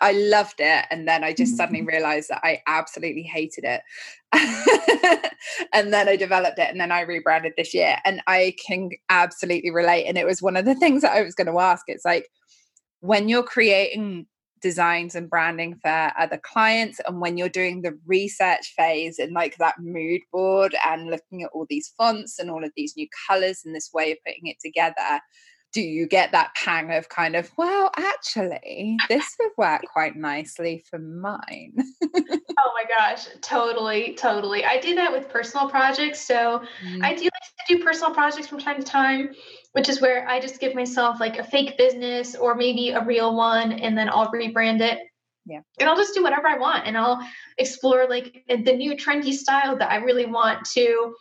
[0.00, 0.84] I loved it.
[0.90, 1.88] And then I just suddenly mm-hmm.
[1.88, 3.82] realized that I absolutely hated it.
[5.72, 7.96] and then I developed it and then I rebranded this year.
[8.04, 10.04] And I can absolutely relate.
[10.06, 11.84] And it was one of the things that I was going to ask.
[11.88, 12.28] It's like
[13.00, 14.26] when you're creating
[14.64, 19.54] designs and branding for other clients and when you're doing the research phase and like
[19.58, 23.60] that mood board and looking at all these fonts and all of these new colors
[23.66, 25.20] and this way of putting it together
[25.74, 30.84] do you get that pang of kind of, well, actually, this would work quite nicely
[30.88, 31.74] for mine?
[31.76, 34.64] oh my gosh, totally, totally.
[34.64, 36.20] I do that with personal projects.
[36.20, 37.04] So mm.
[37.04, 39.34] I do like to do personal projects from time to time,
[39.72, 43.36] which is where I just give myself like a fake business or maybe a real
[43.36, 45.00] one, and then I'll rebrand it.
[45.44, 45.60] Yeah.
[45.80, 47.20] And I'll just do whatever I want and I'll
[47.58, 51.14] explore like the new trendy style that I really want to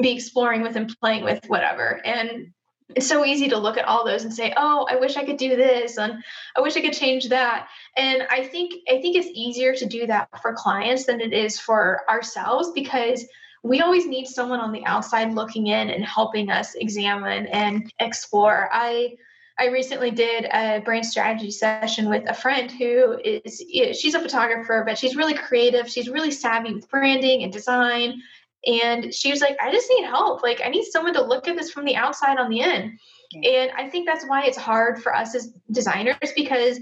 [0.00, 2.00] be exploring with and playing with, whatever.
[2.02, 2.54] And
[2.94, 5.36] it's so easy to look at all those and say oh i wish i could
[5.36, 6.22] do this and
[6.56, 10.06] i wish i could change that and i think i think it's easier to do
[10.06, 13.24] that for clients than it is for ourselves because
[13.62, 18.68] we always need someone on the outside looking in and helping us examine and explore
[18.72, 19.14] i
[19.60, 23.60] I recently did a brand strategy session with a friend who is
[23.98, 25.88] she's a photographer, but she's really creative.
[25.88, 28.22] She's really savvy with branding and design.
[28.66, 30.42] And she was like, I just need help.
[30.42, 32.98] Like, I need someone to look at this from the outside on the in.
[33.34, 36.80] And I think that's why it's hard for us as designers because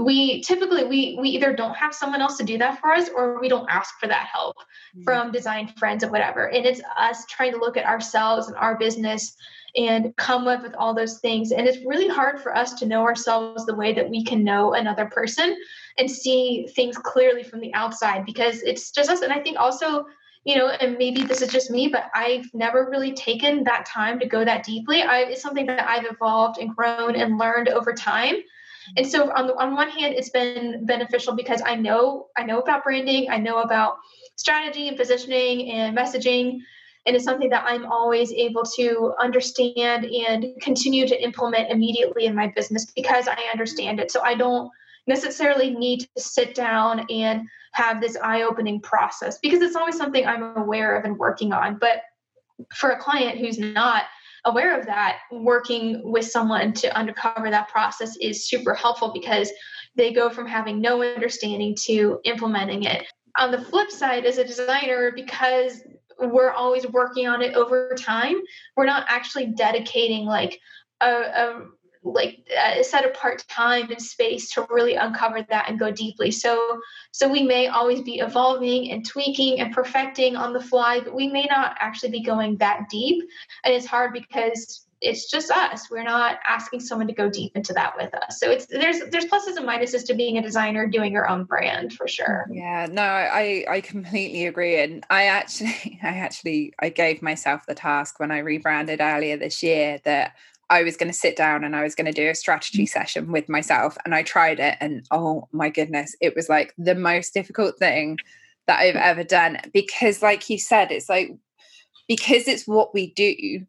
[0.00, 3.40] we typically we we either don't have someone else to do that for us or
[3.40, 5.02] we don't ask for that help mm-hmm.
[5.02, 8.76] from design friends or whatever and it's us trying to look at ourselves and our
[8.76, 9.36] business
[9.76, 13.02] and come up with all those things and it's really hard for us to know
[13.02, 15.56] ourselves the way that we can know another person
[15.98, 20.06] and see things clearly from the outside because it's just us and i think also
[20.44, 24.18] you know, and maybe this is just me, but I've never really taken that time
[24.18, 25.02] to go that deeply.
[25.02, 28.36] I, it's something that I've evolved and grown and learned over time.
[28.96, 32.58] And so on the, on one hand, it's been beneficial because I know I know
[32.58, 33.98] about branding, I know about
[34.34, 36.58] strategy and positioning and messaging,
[37.06, 42.34] and it's something that I'm always able to understand and continue to implement immediately in
[42.34, 44.10] my business because I understand it.
[44.10, 44.70] So I don't
[45.06, 50.56] necessarily need to sit down and have this eye-opening process because it's always something I'm
[50.56, 51.78] aware of and working on.
[51.78, 52.02] But
[52.74, 54.04] for a client who's not
[54.44, 59.50] aware of that, working with someone to uncover that process is super helpful because
[59.94, 63.06] they go from having no understanding to implementing it.
[63.38, 65.82] On the flip side, as a designer, because
[66.18, 68.36] we're always working on it over time,
[68.76, 70.60] we're not actually dedicating like
[71.00, 71.66] a, a
[72.04, 76.30] like uh, set apart time and space to really uncover that and go deeply.
[76.30, 76.80] So
[77.12, 81.28] so we may always be evolving and tweaking and perfecting on the fly but we
[81.28, 83.22] may not actually be going that deep.
[83.64, 85.90] And it's hard because it's just us.
[85.90, 88.38] We're not asking someone to go deep into that with us.
[88.38, 91.92] So it's there's there's pluses and minuses to being a designer doing your own brand
[91.92, 92.46] for sure.
[92.50, 94.80] Yeah no i i completely agree.
[94.80, 99.62] And i actually i actually i gave myself the task when i rebranded earlier this
[99.62, 100.34] year that
[100.72, 103.30] I was going to sit down and I was going to do a strategy session
[103.30, 103.98] with myself.
[104.06, 104.78] And I tried it.
[104.80, 108.16] And oh my goodness, it was like the most difficult thing
[108.66, 109.58] that I've ever done.
[109.74, 111.36] Because, like you said, it's like,
[112.08, 113.66] because it's what we do,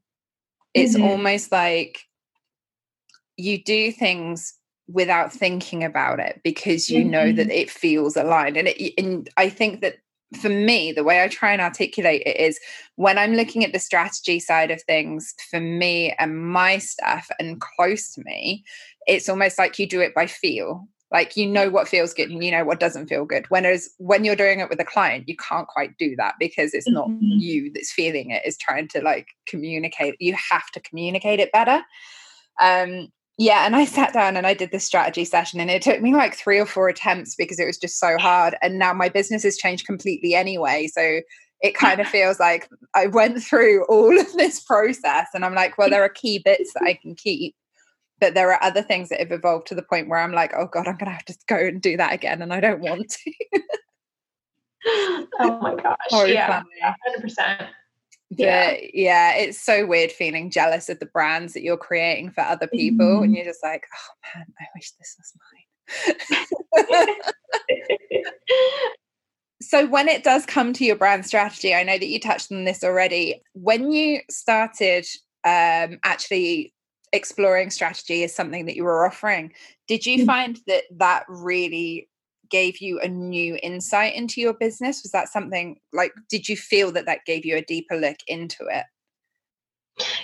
[0.74, 1.04] it's mm-hmm.
[1.04, 2.06] almost like
[3.36, 4.54] you do things
[4.88, 7.12] without thinking about it because you mm-hmm.
[7.12, 7.52] know that mm-hmm.
[7.52, 8.56] it feels aligned.
[8.56, 9.98] And, it, and I think that
[10.38, 12.60] for me, the way I try and articulate it is
[12.96, 17.62] when I'm looking at the strategy side of things for me and my staff and
[17.62, 18.64] close to me,
[19.08, 20.88] it's almost like you do it by feel.
[21.12, 23.46] Like you know what feels good and you know what doesn't feel good.
[23.50, 26.90] Whereas when you're doing it with a client, you can't quite do that because it's
[26.90, 27.38] not mm-hmm.
[27.38, 30.16] you that's feeling it, is trying to like communicate.
[30.20, 31.84] You have to communicate it better.
[32.60, 36.02] Um, yeah, and I sat down and I did this strategy session, and it took
[36.02, 38.56] me like three or four attempts because it was just so hard.
[38.62, 40.88] And now my business has changed completely anyway.
[40.88, 41.22] So
[41.62, 45.78] it kind of feels like I went through all of this process, and I'm like,
[45.78, 47.56] well, there are key bits that I can keep,
[48.20, 50.68] but there are other things that have evolved to the point where I'm like, oh
[50.68, 53.10] God, I'm going to have to go and do that again, and I don't want
[53.10, 53.62] to.
[55.40, 55.98] oh my gosh.
[56.28, 57.68] Yeah, 100%
[58.38, 58.78] yeah.
[58.94, 63.06] yeah, it's so weird feeling jealous of the brands that you're creating for other people.
[63.06, 63.24] Mm-hmm.
[63.24, 65.34] And you're just like, oh man, I wish this was
[66.76, 67.16] mine.
[69.62, 72.66] so when it does come to your brand strategy, I know that you touched on
[72.66, 73.42] this already.
[73.54, 75.06] When you started
[75.44, 76.74] um, actually
[77.12, 79.54] exploring strategy as something that you were offering,
[79.88, 80.26] did you mm-hmm.
[80.26, 82.10] find that that really
[82.54, 85.02] gave you a new insight into your business?
[85.02, 88.64] Was that something like, did you feel that that gave you a deeper look into
[88.70, 88.86] it?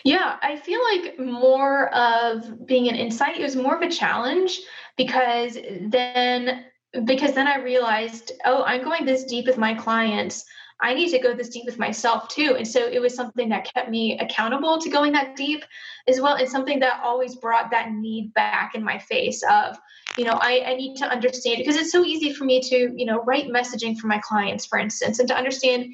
[0.04, 4.60] Yeah, I feel like more of being an insight, it was more of a challenge
[4.96, 6.66] because then
[7.06, 10.44] because then I realized, oh, I'm going this deep with my clients.
[10.82, 12.56] I need to go this deep with myself too.
[12.58, 15.64] And so it was something that kept me accountable to going that deep
[16.08, 16.36] as well.
[16.36, 19.78] And something that always brought that need back in my face of,
[20.20, 23.06] you know, I, I need to understand because it's so easy for me to, you
[23.06, 25.94] know, write messaging for my clients, for instance, and to understand,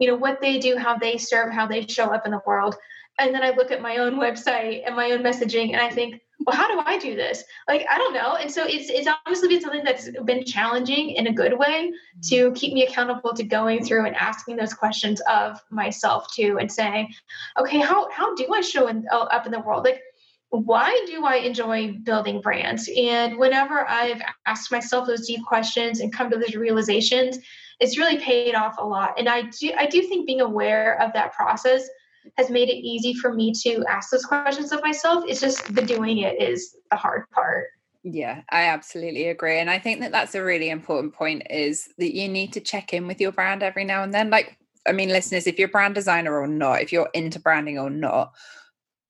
[0.00, 2.74] you know, what they do, how they serve, how they show up in the world.
[3.20, 6.20] And then I look at my own website and my own messaging and I think,
[6.44, 7.44] well, how do I do this?
[7.68, 8.34] Like, I don't know.
[8.34, 11.92] And so it's it's honestly been something that's been challenging in a good way
[12.30, 12.54] to mm-hmm.
[12.54, 17.14] keep me accountable to going through and asking those questions of myself too, and saying,
[17.58, 19.84] okay, how how do I show in, oh, up in the world?
[19.84, 20.02] Like,
[20.50, 22.88] why do I enjoy building brands?
[22.96, 27.38] And whenever I've asked myself those deep questions and come to those realizations,
[27.78, 29.14] it's really paid off a lot.
[29.18, 31.88] And I do I do think being aware of that process
[32.36, 35.24] has made it easy for me to ask those questions of myself.
[35.26, 37.68] It's just the doing it is the hard part.
[38.02, 39.58] Yeah, I absolutely agree.
[39.58, 42.92] And I think that that's a really important point is that you need to check
[42.92, 44.30] in with your brand every now and then.
[44.30, 44.56] Like,
[44.88, 48.32] I mean, listeners, if you're brand designer or not, if you're into branding or not,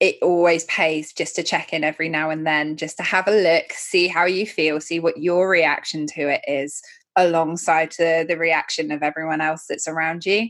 [0.01, 3.33] it always pays just to check in every now and then, just to have a
[3.33, 6.83] look, see how you feel, see what your reaction to it is
[7.17, 10.49] alongside the, the reaction of everyone else that's around you.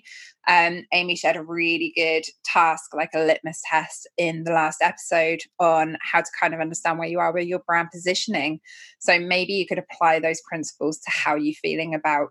[0.49, 5.41] Um, Amy shared a really good task, like a litmus test in the last episode
[5.59, 8.61] on how to kind of understand where you are with your brand positioning.
[9.01, 12.31] So maybe you could apply those principles to how you're feeling about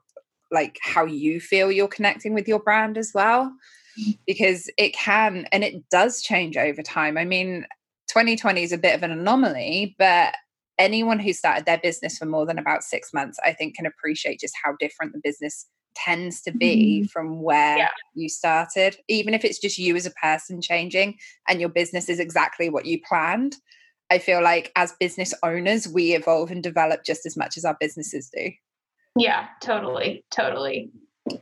[0.52, 3.54] like how you feel you're connecting with your brand as well.
[4.00, 4.18] Mm.
[4.26, 7.18] Because it can and it does change over time.
[7.18, 7.66] I mean,
[8.10, 10.34] 2020 is a bit of an anomaly, but
[10.78, 14.40] anyone who started their business for more than about six months, I think, can appreciate
[14.40, 17.08] just how different the business tends to be mm-hmm.
[17.08, 17.90] from where yeah.
[18.14, 22.20] you started, even if it's just you as a person changing and your business is
[22.20, 23.56] exactly what you planned.
[24.10, 27.78] I feel like as business owners, we evolve and develop just as much as our
[27.80, 28.52] businesses do.
[29.16, 30.24] Yeah, totally.
[30.32, 30.90] Totally.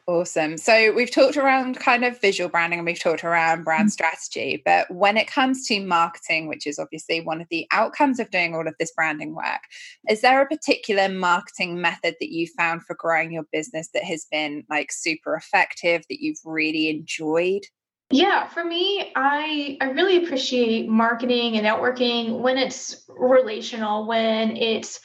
[0.08, 0.58] Awesome.
[0.58, 3.90] So we've talked around kind of visual branding and we've talked around brand mm-hmm.
[3.90, 8.30] strategy, but when it comes to marketing, which is obviously one of the outcomes of
[8.32, 9.62] doing all of this branding work,
[10.10, 14.26] is there a particular marketing method that you found for growing your business that has
[14.32, 17.64] been like super effective that you've really enjoyed?
[18.10, 25.02] Yeah, for me, I I really appreciate marketing and networking when it's relational, when it's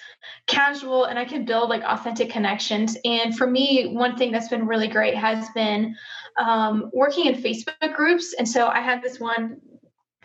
[0.47, 2.97] casual and I can build like authentic connections.
[3.05, 5.97] And for me, one thing that's been really great has been
[6.39, 8.35] um, working in Facebook groups.
[8.39, 9.61] And so I have this one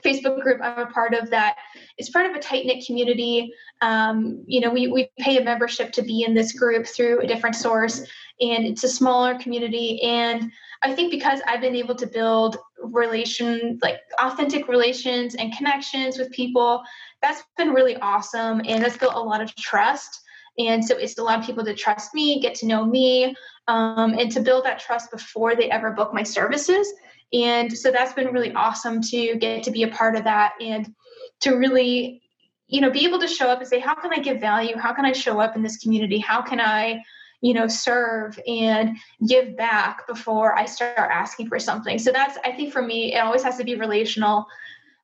[0.04, 1.56] Facebook group I'm a part of that
[1.98, 3.52] is part of a tight knit community.
[3.82, 7.28] Um, you know, we, we pay a membership to be in this group through a
[7.28, 8.04] different source,
[8.40, 10.02] and it's a smaller community.
[10.04, 10.52] And
[10.84, 16.32] I think because I've been able to build relation, like authentic relations and connections with
[16.32, 16.84] people,
[17.22, 18.62] that's been really awesome.
[18.66, 20.22] And that's built a lot of trust.
[20.60, 23.36] And so it's allowed people to trust me, get to know me,
[23.68, 26.92] um, and to build that trust before they ever book my services.
[27.34, 30.94] And so that's been really awesome to get to be a part of that and
[31.42, 32.22] to really,
[32.68, 34.78] you know, be able to show up and say, how can I give value?
[34.78, 36.20] How can I show up in this community?
[36.20, 37.04] How can I
[37.42, 42.00] you know serve and give back before i start asking for something.
[42.00, 44.46] So that's i think for me it always has to be relational.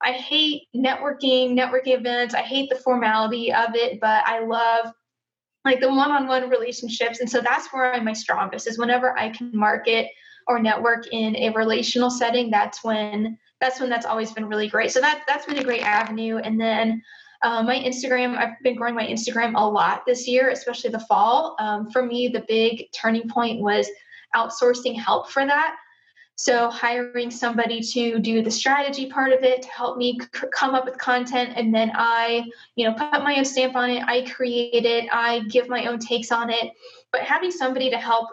[0.02, 2.34] I hate networking networking events.
[2.34, 4.94] I hate the formality of it but i love
[5.66, 7.22] like the one-on-one relationships.
[7.22, 10.08] And so that's where i'm my strongest is whenever i can market
[10.48, 14.92] or network in a relational setting that's when that's when that's always been really great.
[14.92, 16.38] So that that's been a great avenue.
[16.38, 17.02] And then
[17.44, 21.56] uh, my instagram i've been growing my instagram a lot this year especially the fall
[21.60, 23.88] um, for me the big turning point was
[24.36, 25.76] outsourcing help for that
[26.36, 30.74] so hiring somebody to do the strategy part of it to help me c- come
[30.74, 32.44] up with content and then I,
[32.76, 36.00] you know, put my own stamp on it, I create it, I give my own
[36.00, 36.72] takes on it.
[37.12, 38.30] But having somebody to help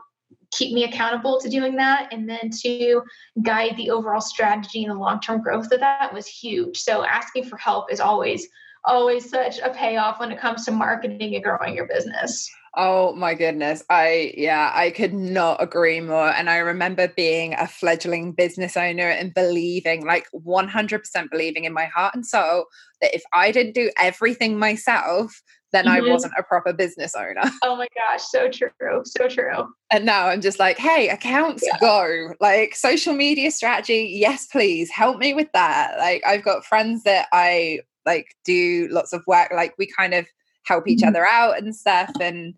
[0.50, 3.02] keep me accountable to doing that and then to
[3.42, 6.78] guide the overall strategy and the long-term growth of that was huge.
[6.80, 8.48] So asking for help is always
[8.84, 12.50] always such a payoff when it comes to marketing and growing your business.
[12.76, 13.82] Oh my goodness.
[13.90, 16.28] I, yeah, I could not agree more.
[16.28, 21.86] And I remember being a fledgling business owner and believing, like 100% believing in my
[21.86, 22.66] heart and soul,
[23.00, 26.04] that if I didn't do everything myself, then mm-hmm.
[26.04, 27.42] I wasn't a proper business owner.
[27.62, 29.02] Oh my gosh, so true.
[29.04, 29.72] So true.
[29.92, 31.78] And now I'm just like, hey, accounts yeah.
[31.78, 32.34] go.
[32.40, 35.98] Like social media strategy, yes, please help me with that.
[35.98, 39.50] Like I've got friends that I like do lots of work.
[39.54, 40.26] Like we kind of
[40.64, 41.08] help each mm-hmm.
[41.08, 42.54] other out and stuff and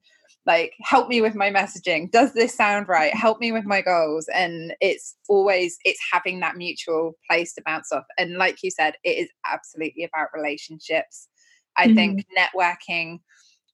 [0.47, 4.29] like help me with my messaging does this sound right help me with my goals
[4.35, 8.95] and it's always it's having that mutual place to bounce off and like you said
[9.05, 11.29] it is absolutely about relationships
[11.77, 11.95] i mm-hmm.
[11.95, 13.21] think networking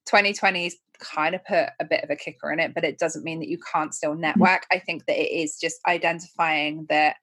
[0.08, 3.38] 2020's kind of put a bit of a kicker in it but it doesn't mean
[3.38, 4.22] that you can't still mm-hmm.
[4.22, 7.16] network i think that it is just identifying that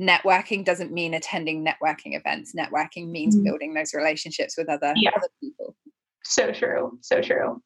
[0.00, 3.44] networking doesn't mean attending networking events networking means mm-hmm.
[3.44, 5.10] building those relationships with other, yeah.
[5.16, 5.76] other people
[6.24, 6.98] so true.
[7.00, 7.62] So true.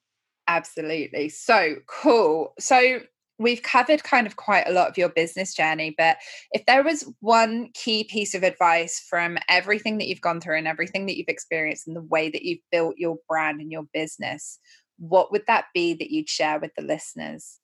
[0.48, 1.28] Absolutely.
[1.28, 2.54] So cool.
[2.58, 3.00] So
[3.38, 6.16] we've covered kind of quite a lot of your business journey, but
[6.52, 10.68] if there was one key piece of advice from everything that you've gone through and
[10.68, 14.58] everything that you've experienced and the way that you've built your brand and your business,
[14.98, 17.58] what would that be that you'd share with the listeners?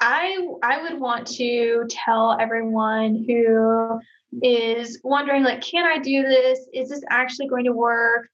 [0.00, 4.00] I I would want to tell everyone who
[4.42, 6.66] is wondering like can I do this?
[6.72, 8.28] Is this actually going to work?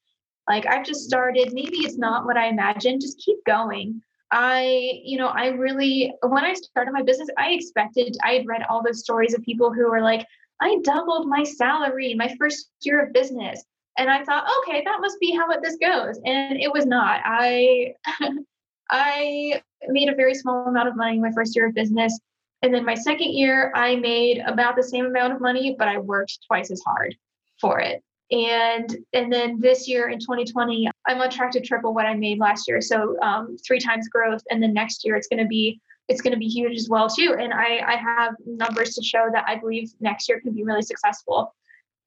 [0.49, 4.01] like I've just started, maybe it's not what I imagined, just keep going.
[4.31, 8.63] I, you know, I really, when I started my business, I expected, I had read
[8.69, 10.27] all those stories of people who were like,
[10.61, 13.65] I doubled my salary my first year of business.
[13.99, 16.21] And I thought, okay, that must be how it, this goes.
[16.25, 17.21] And it was not.
[17.25, 17.95] I,
[18.91, 22.19] I made a very small amount of money my first year of business.
[22.63, 25.99] And then my second year, I made about the same amount of money, but I
[25.99, 27.15] worked twice as hard
[27.61, 28.03] for it.
[28.33, 32.39] And and then this year in 2020 i'm on track to triple what i made
[32.39, 32.81] last year.
[32.81, 34.43] So um, three times growth.
[34.51, 37.09] And then next year it's going to be it's going to be huge as well
[37.09, 37.37] too.
[37.39, 40.83] And i i have numbers to show that i believe next year can be really
[40.83, 41.55] successful.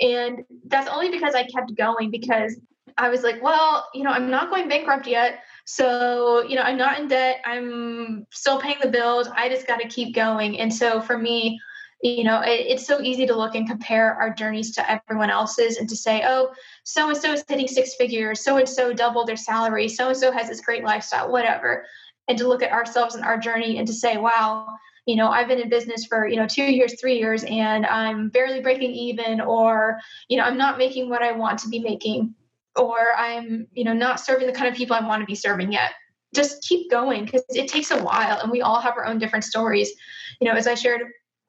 [0.01, 2.59] And that's only because i kept going because
[2.97, 6.77] i was like well you know i'm not going bankrupt yet so you know i'm
[6.77, 7.41] not in debt.
[7.45, 9.27] I'm still paying the bills.
[9.35, 10.59] I just got to keep going.
[10.59, 11.59] And so for me
[12.01, 15.77] you know it, it's so easy to look and compare our journeys to everyone else's
[15.77, 16.51] and to say oh
[16.83, 18.43] so and so is hitting six figures.
[18.43, 19.87] So and so doubled their salary.
[19.89, 21.85] So and so has this great lifestyle whatever
[22.27, 24.67] and to look at ourselves and our journey and to say wow
[25.05, 28.29] you know i've been in business for you know two years three years and i'm
[28.29, 29.99] barely breaking even or
[30.29, 32.33] you know i'm not making what i want to be making
[32.75, 35.71] or i'm you know not serving the kind of people i want to be serving
[35.71, 35.91] yet.
[36.35, 39.45] Just keep going because it takes a while and we all have our own different
[39.45, 39.91] stories.
[40.39, 41.01] You know as i shared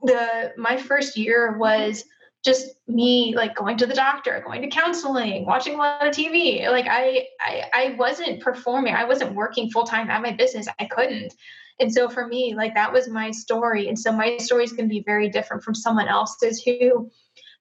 [0.02, 2.04] the my first year was
[2.44, 6.66] just me like going to the doctor going to counseling watching a lot of tv
[6.70, 11.34] like I, I i wasn't performing i wasn't working full-time at my business i couldn't.
[11.78, 14.88] And so for me like that was my story and so my story is going
[14.88, 17.10] to be very different from someone else's who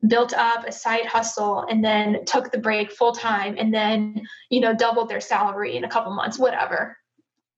[0.08, 4.62] built up a side hustle and then took the break full time and then you
[4.62, 6.98] know doubled their salary in a couple months whatever.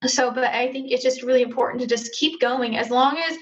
[0.04, 3.36] So but i think it's just really important to just keep going as long as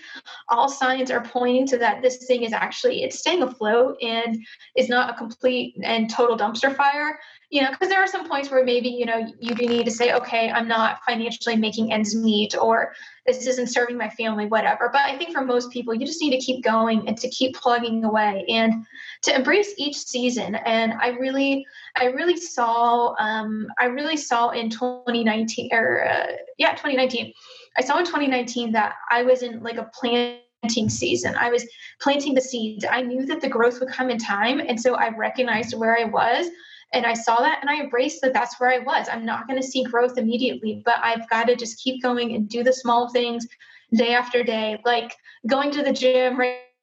[0.50, 4.36] all signs are pointing to that this thing is actually it's staying afloat and
[4.76, 8.50] is not a complete and total dumpster fire you know because there are some points
[8.50, 12.14] where maybe you know you do need to say okay i'm not financially making ends
[12.14, 12.92] meet or
[13.26, 14.88] this isn't serving my family whatever.
[14.92, 17.54] But i think for most people you just need to keep going and to keep
[17.56, 18.86] plugging away and
[19.22, 20.54] to embrace each season.
[20.54, 21.66] And i really
[21.96, 26.26] i really saw um, i really saw in 2019 or uh,
[26.58, 27.32] yeah 2019
[27.76, 31.34] i saw in 2019 that i was in like a planting season.
[31.36, 31.66] I was
[32.00, 32.84] planting the seeds.
[32.88, 34.60] I knew that the growth would come in time.
[34.60, 36.48] And so i recognized where i was
[36.92, 39.08] and I saw that and I embraced that that's where I was.
[39.10, 42.48] I'm not going to see growth immediately, but I've got to just keep going and
[42.48, 43.46] do the small things
[43.94, 45.14] day after day, like
[45.46, 46.38] going to the gym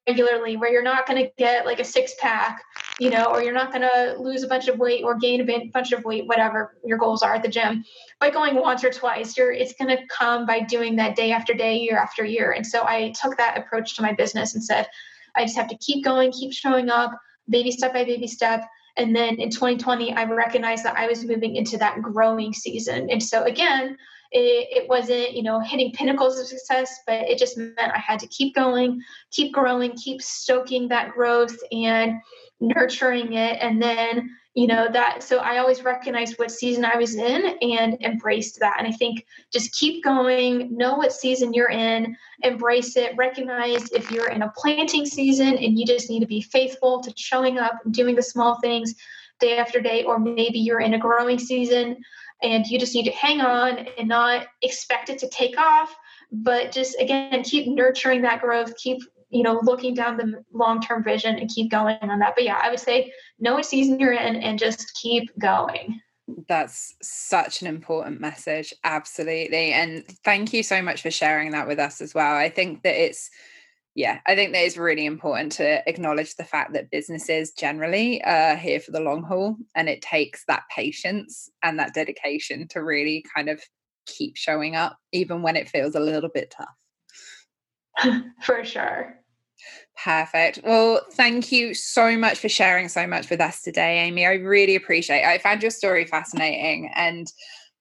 [0.08, 2.64] regularly, where you're not going to get like a six pack
[3.00, 5.70] you know, or you're not going to lose a bunch of weight or gain a
[5.72, 7.84] bunch of weight, whatever your goals are at the gym,
[8.20, 9.38] by going once or twice.
[9.38, 12.52] You're it's going to come by doing that day after day, year after year.
[12.52, 14.88] And so I took that approach to my business and said,
[15.36, 17.12] I just have to keep going, keep showing up,
[17.50, 18.68] baby step by baby step.
[18.98, 23.10] And then in 2020, I recognized that I was moving into that growing season.
[23.10, 23.98] And so again,
[24.32, 28.20] it, it wasn't, you know, hitting pinnacles of success, but it just meant I had
[28.20, 32.16] to keep going, keep growing, keep stoking that growth and
[32.60, 33.58] nurturing it.
[33.62, 37.96] And then, you know, that so I always recognized what season I was in and
[38.02, 38.78] embraced that.
[38.80, 44.10] And I think just keep going, know what season you're in, embrace it, recognize if
[44.10, 47.74] you're in a planting season and you just need to be faithful to showing up
[47.86, 48.96] and doing the small things
[49.40, 51.96] day after day, or maybe you're in a growing season
[52.42, 55.96] and you just need to hang on and not expect it to take off
[56.32, 61.36] but just again keep nurturing that growth keep you know looking down the long-term vision
[61.38, 62.34] and keep going on that.
[62.36, 66.00] But yeah i would say know what season you're in and just keep going.
[66.50, 69.72] That's such an important message absolutely.
[69.72, 72.36] And thank you so much for sharing that with us as well.
[72.36, 73.30] I think that it's
[73.96, 78.56] yeah, I think that it's really important to acknowledge the fact that businesses generally are
[78.56, 83.26] here for the long haul and it takes that patience and that dedication to really
[83.36, 83.60] kind of
[84.06, 86.68] keep showing up, even when it feels a little bit tough.
[88.42, 89.16] for sure.
[90.04, 90.60] Perfect.
[90.64, 94.26] Well, thank you so much for sharing so much with us today, Amy.
[94.26, 95.26] I really appreciate it.
[95.26, 97.28] I found your story fascinating and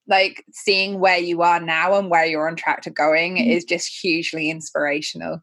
[0.09, 3.51] like seeing where you are now and where you're on track to going mm-hmm.
[3.51, 5.41] is just hugely inspirational.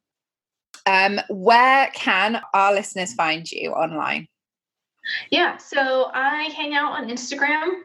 [0.86, 4.28] Um, where can our listeners find you online?
[5.30, 7.82] Yeah, so I hang out on Instagram.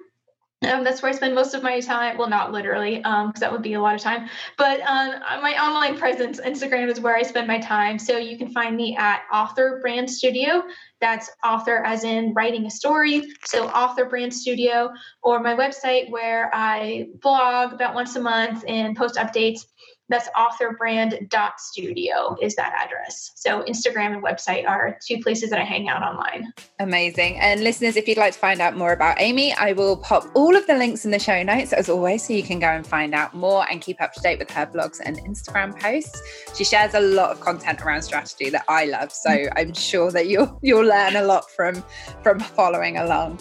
[0.62, 2.18] Um, that's where I spend most of my time.
[2.18, 4.28] Well, not literally, because um, that would be a lot of time.
[4.56, 7.96] But um, my online presence, Instagram is where I spend my time.
[7.96, 10.64] So you can find me at Author Brand Studio.
[11.00, 13.28] That's author as in writing a story.
[13.44, 14.90] So Author Brand Studio,
[15.22, 19.60] or my website where I blog about once a month and post updates
[20.08, 23.32] that's authorbrand.studio is that address.
[23.34, 26.52] So Instagram and website are two places that I hang out online.
[26.80, 27.38] Amazing.
[27.40, 30.56] And listeners, if you'd like to find out more about Amy, I will pop all
[30.56, 33.14] of the links in the show notes as always, so you can go and find
[33.14, 36.20] out more and keep up to date with her blogs and Instagram posts.
[36.54, 39.12] She shares a lot of content around strategy that I love.
[39.12, 39.52] So mm.
[39.56, 41.82] I'm sure that you'll you'll learn a lot from
[42.22, 43.38] from following along.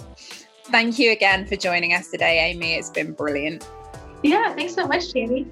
[0.65, 2.73] Thank you again for joining us today, Amy.
[2.73, 3.67] It's been brilliant.
[4.23, 5.47] Yeah, thanks so much, Tammi.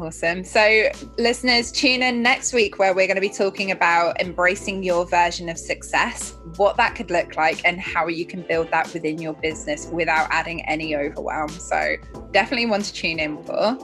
[0.00, 0.44] Awesome.
[0.44, 0.88] So,
[1.18, 5.50] listeners, tune in next week where we're going to be talking about embracing your version
[5.50, 9.34] of success, what that could look like, and how you can build that within your
[9.34, 11.50] business without adding any overwhelm.
[11.50, 11.96] So,
[12.32, 13.76] definitely want to tune in for.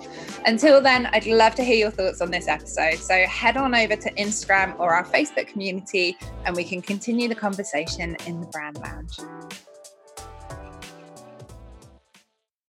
[0.46, 2.96] Until then, I'd love to hear your thoughts on this episode.
[2.96, 7.34] So, head on over to Instagram or our Facebook community and we can continue the
[7.34, 9.18] conversation in the brand lounge.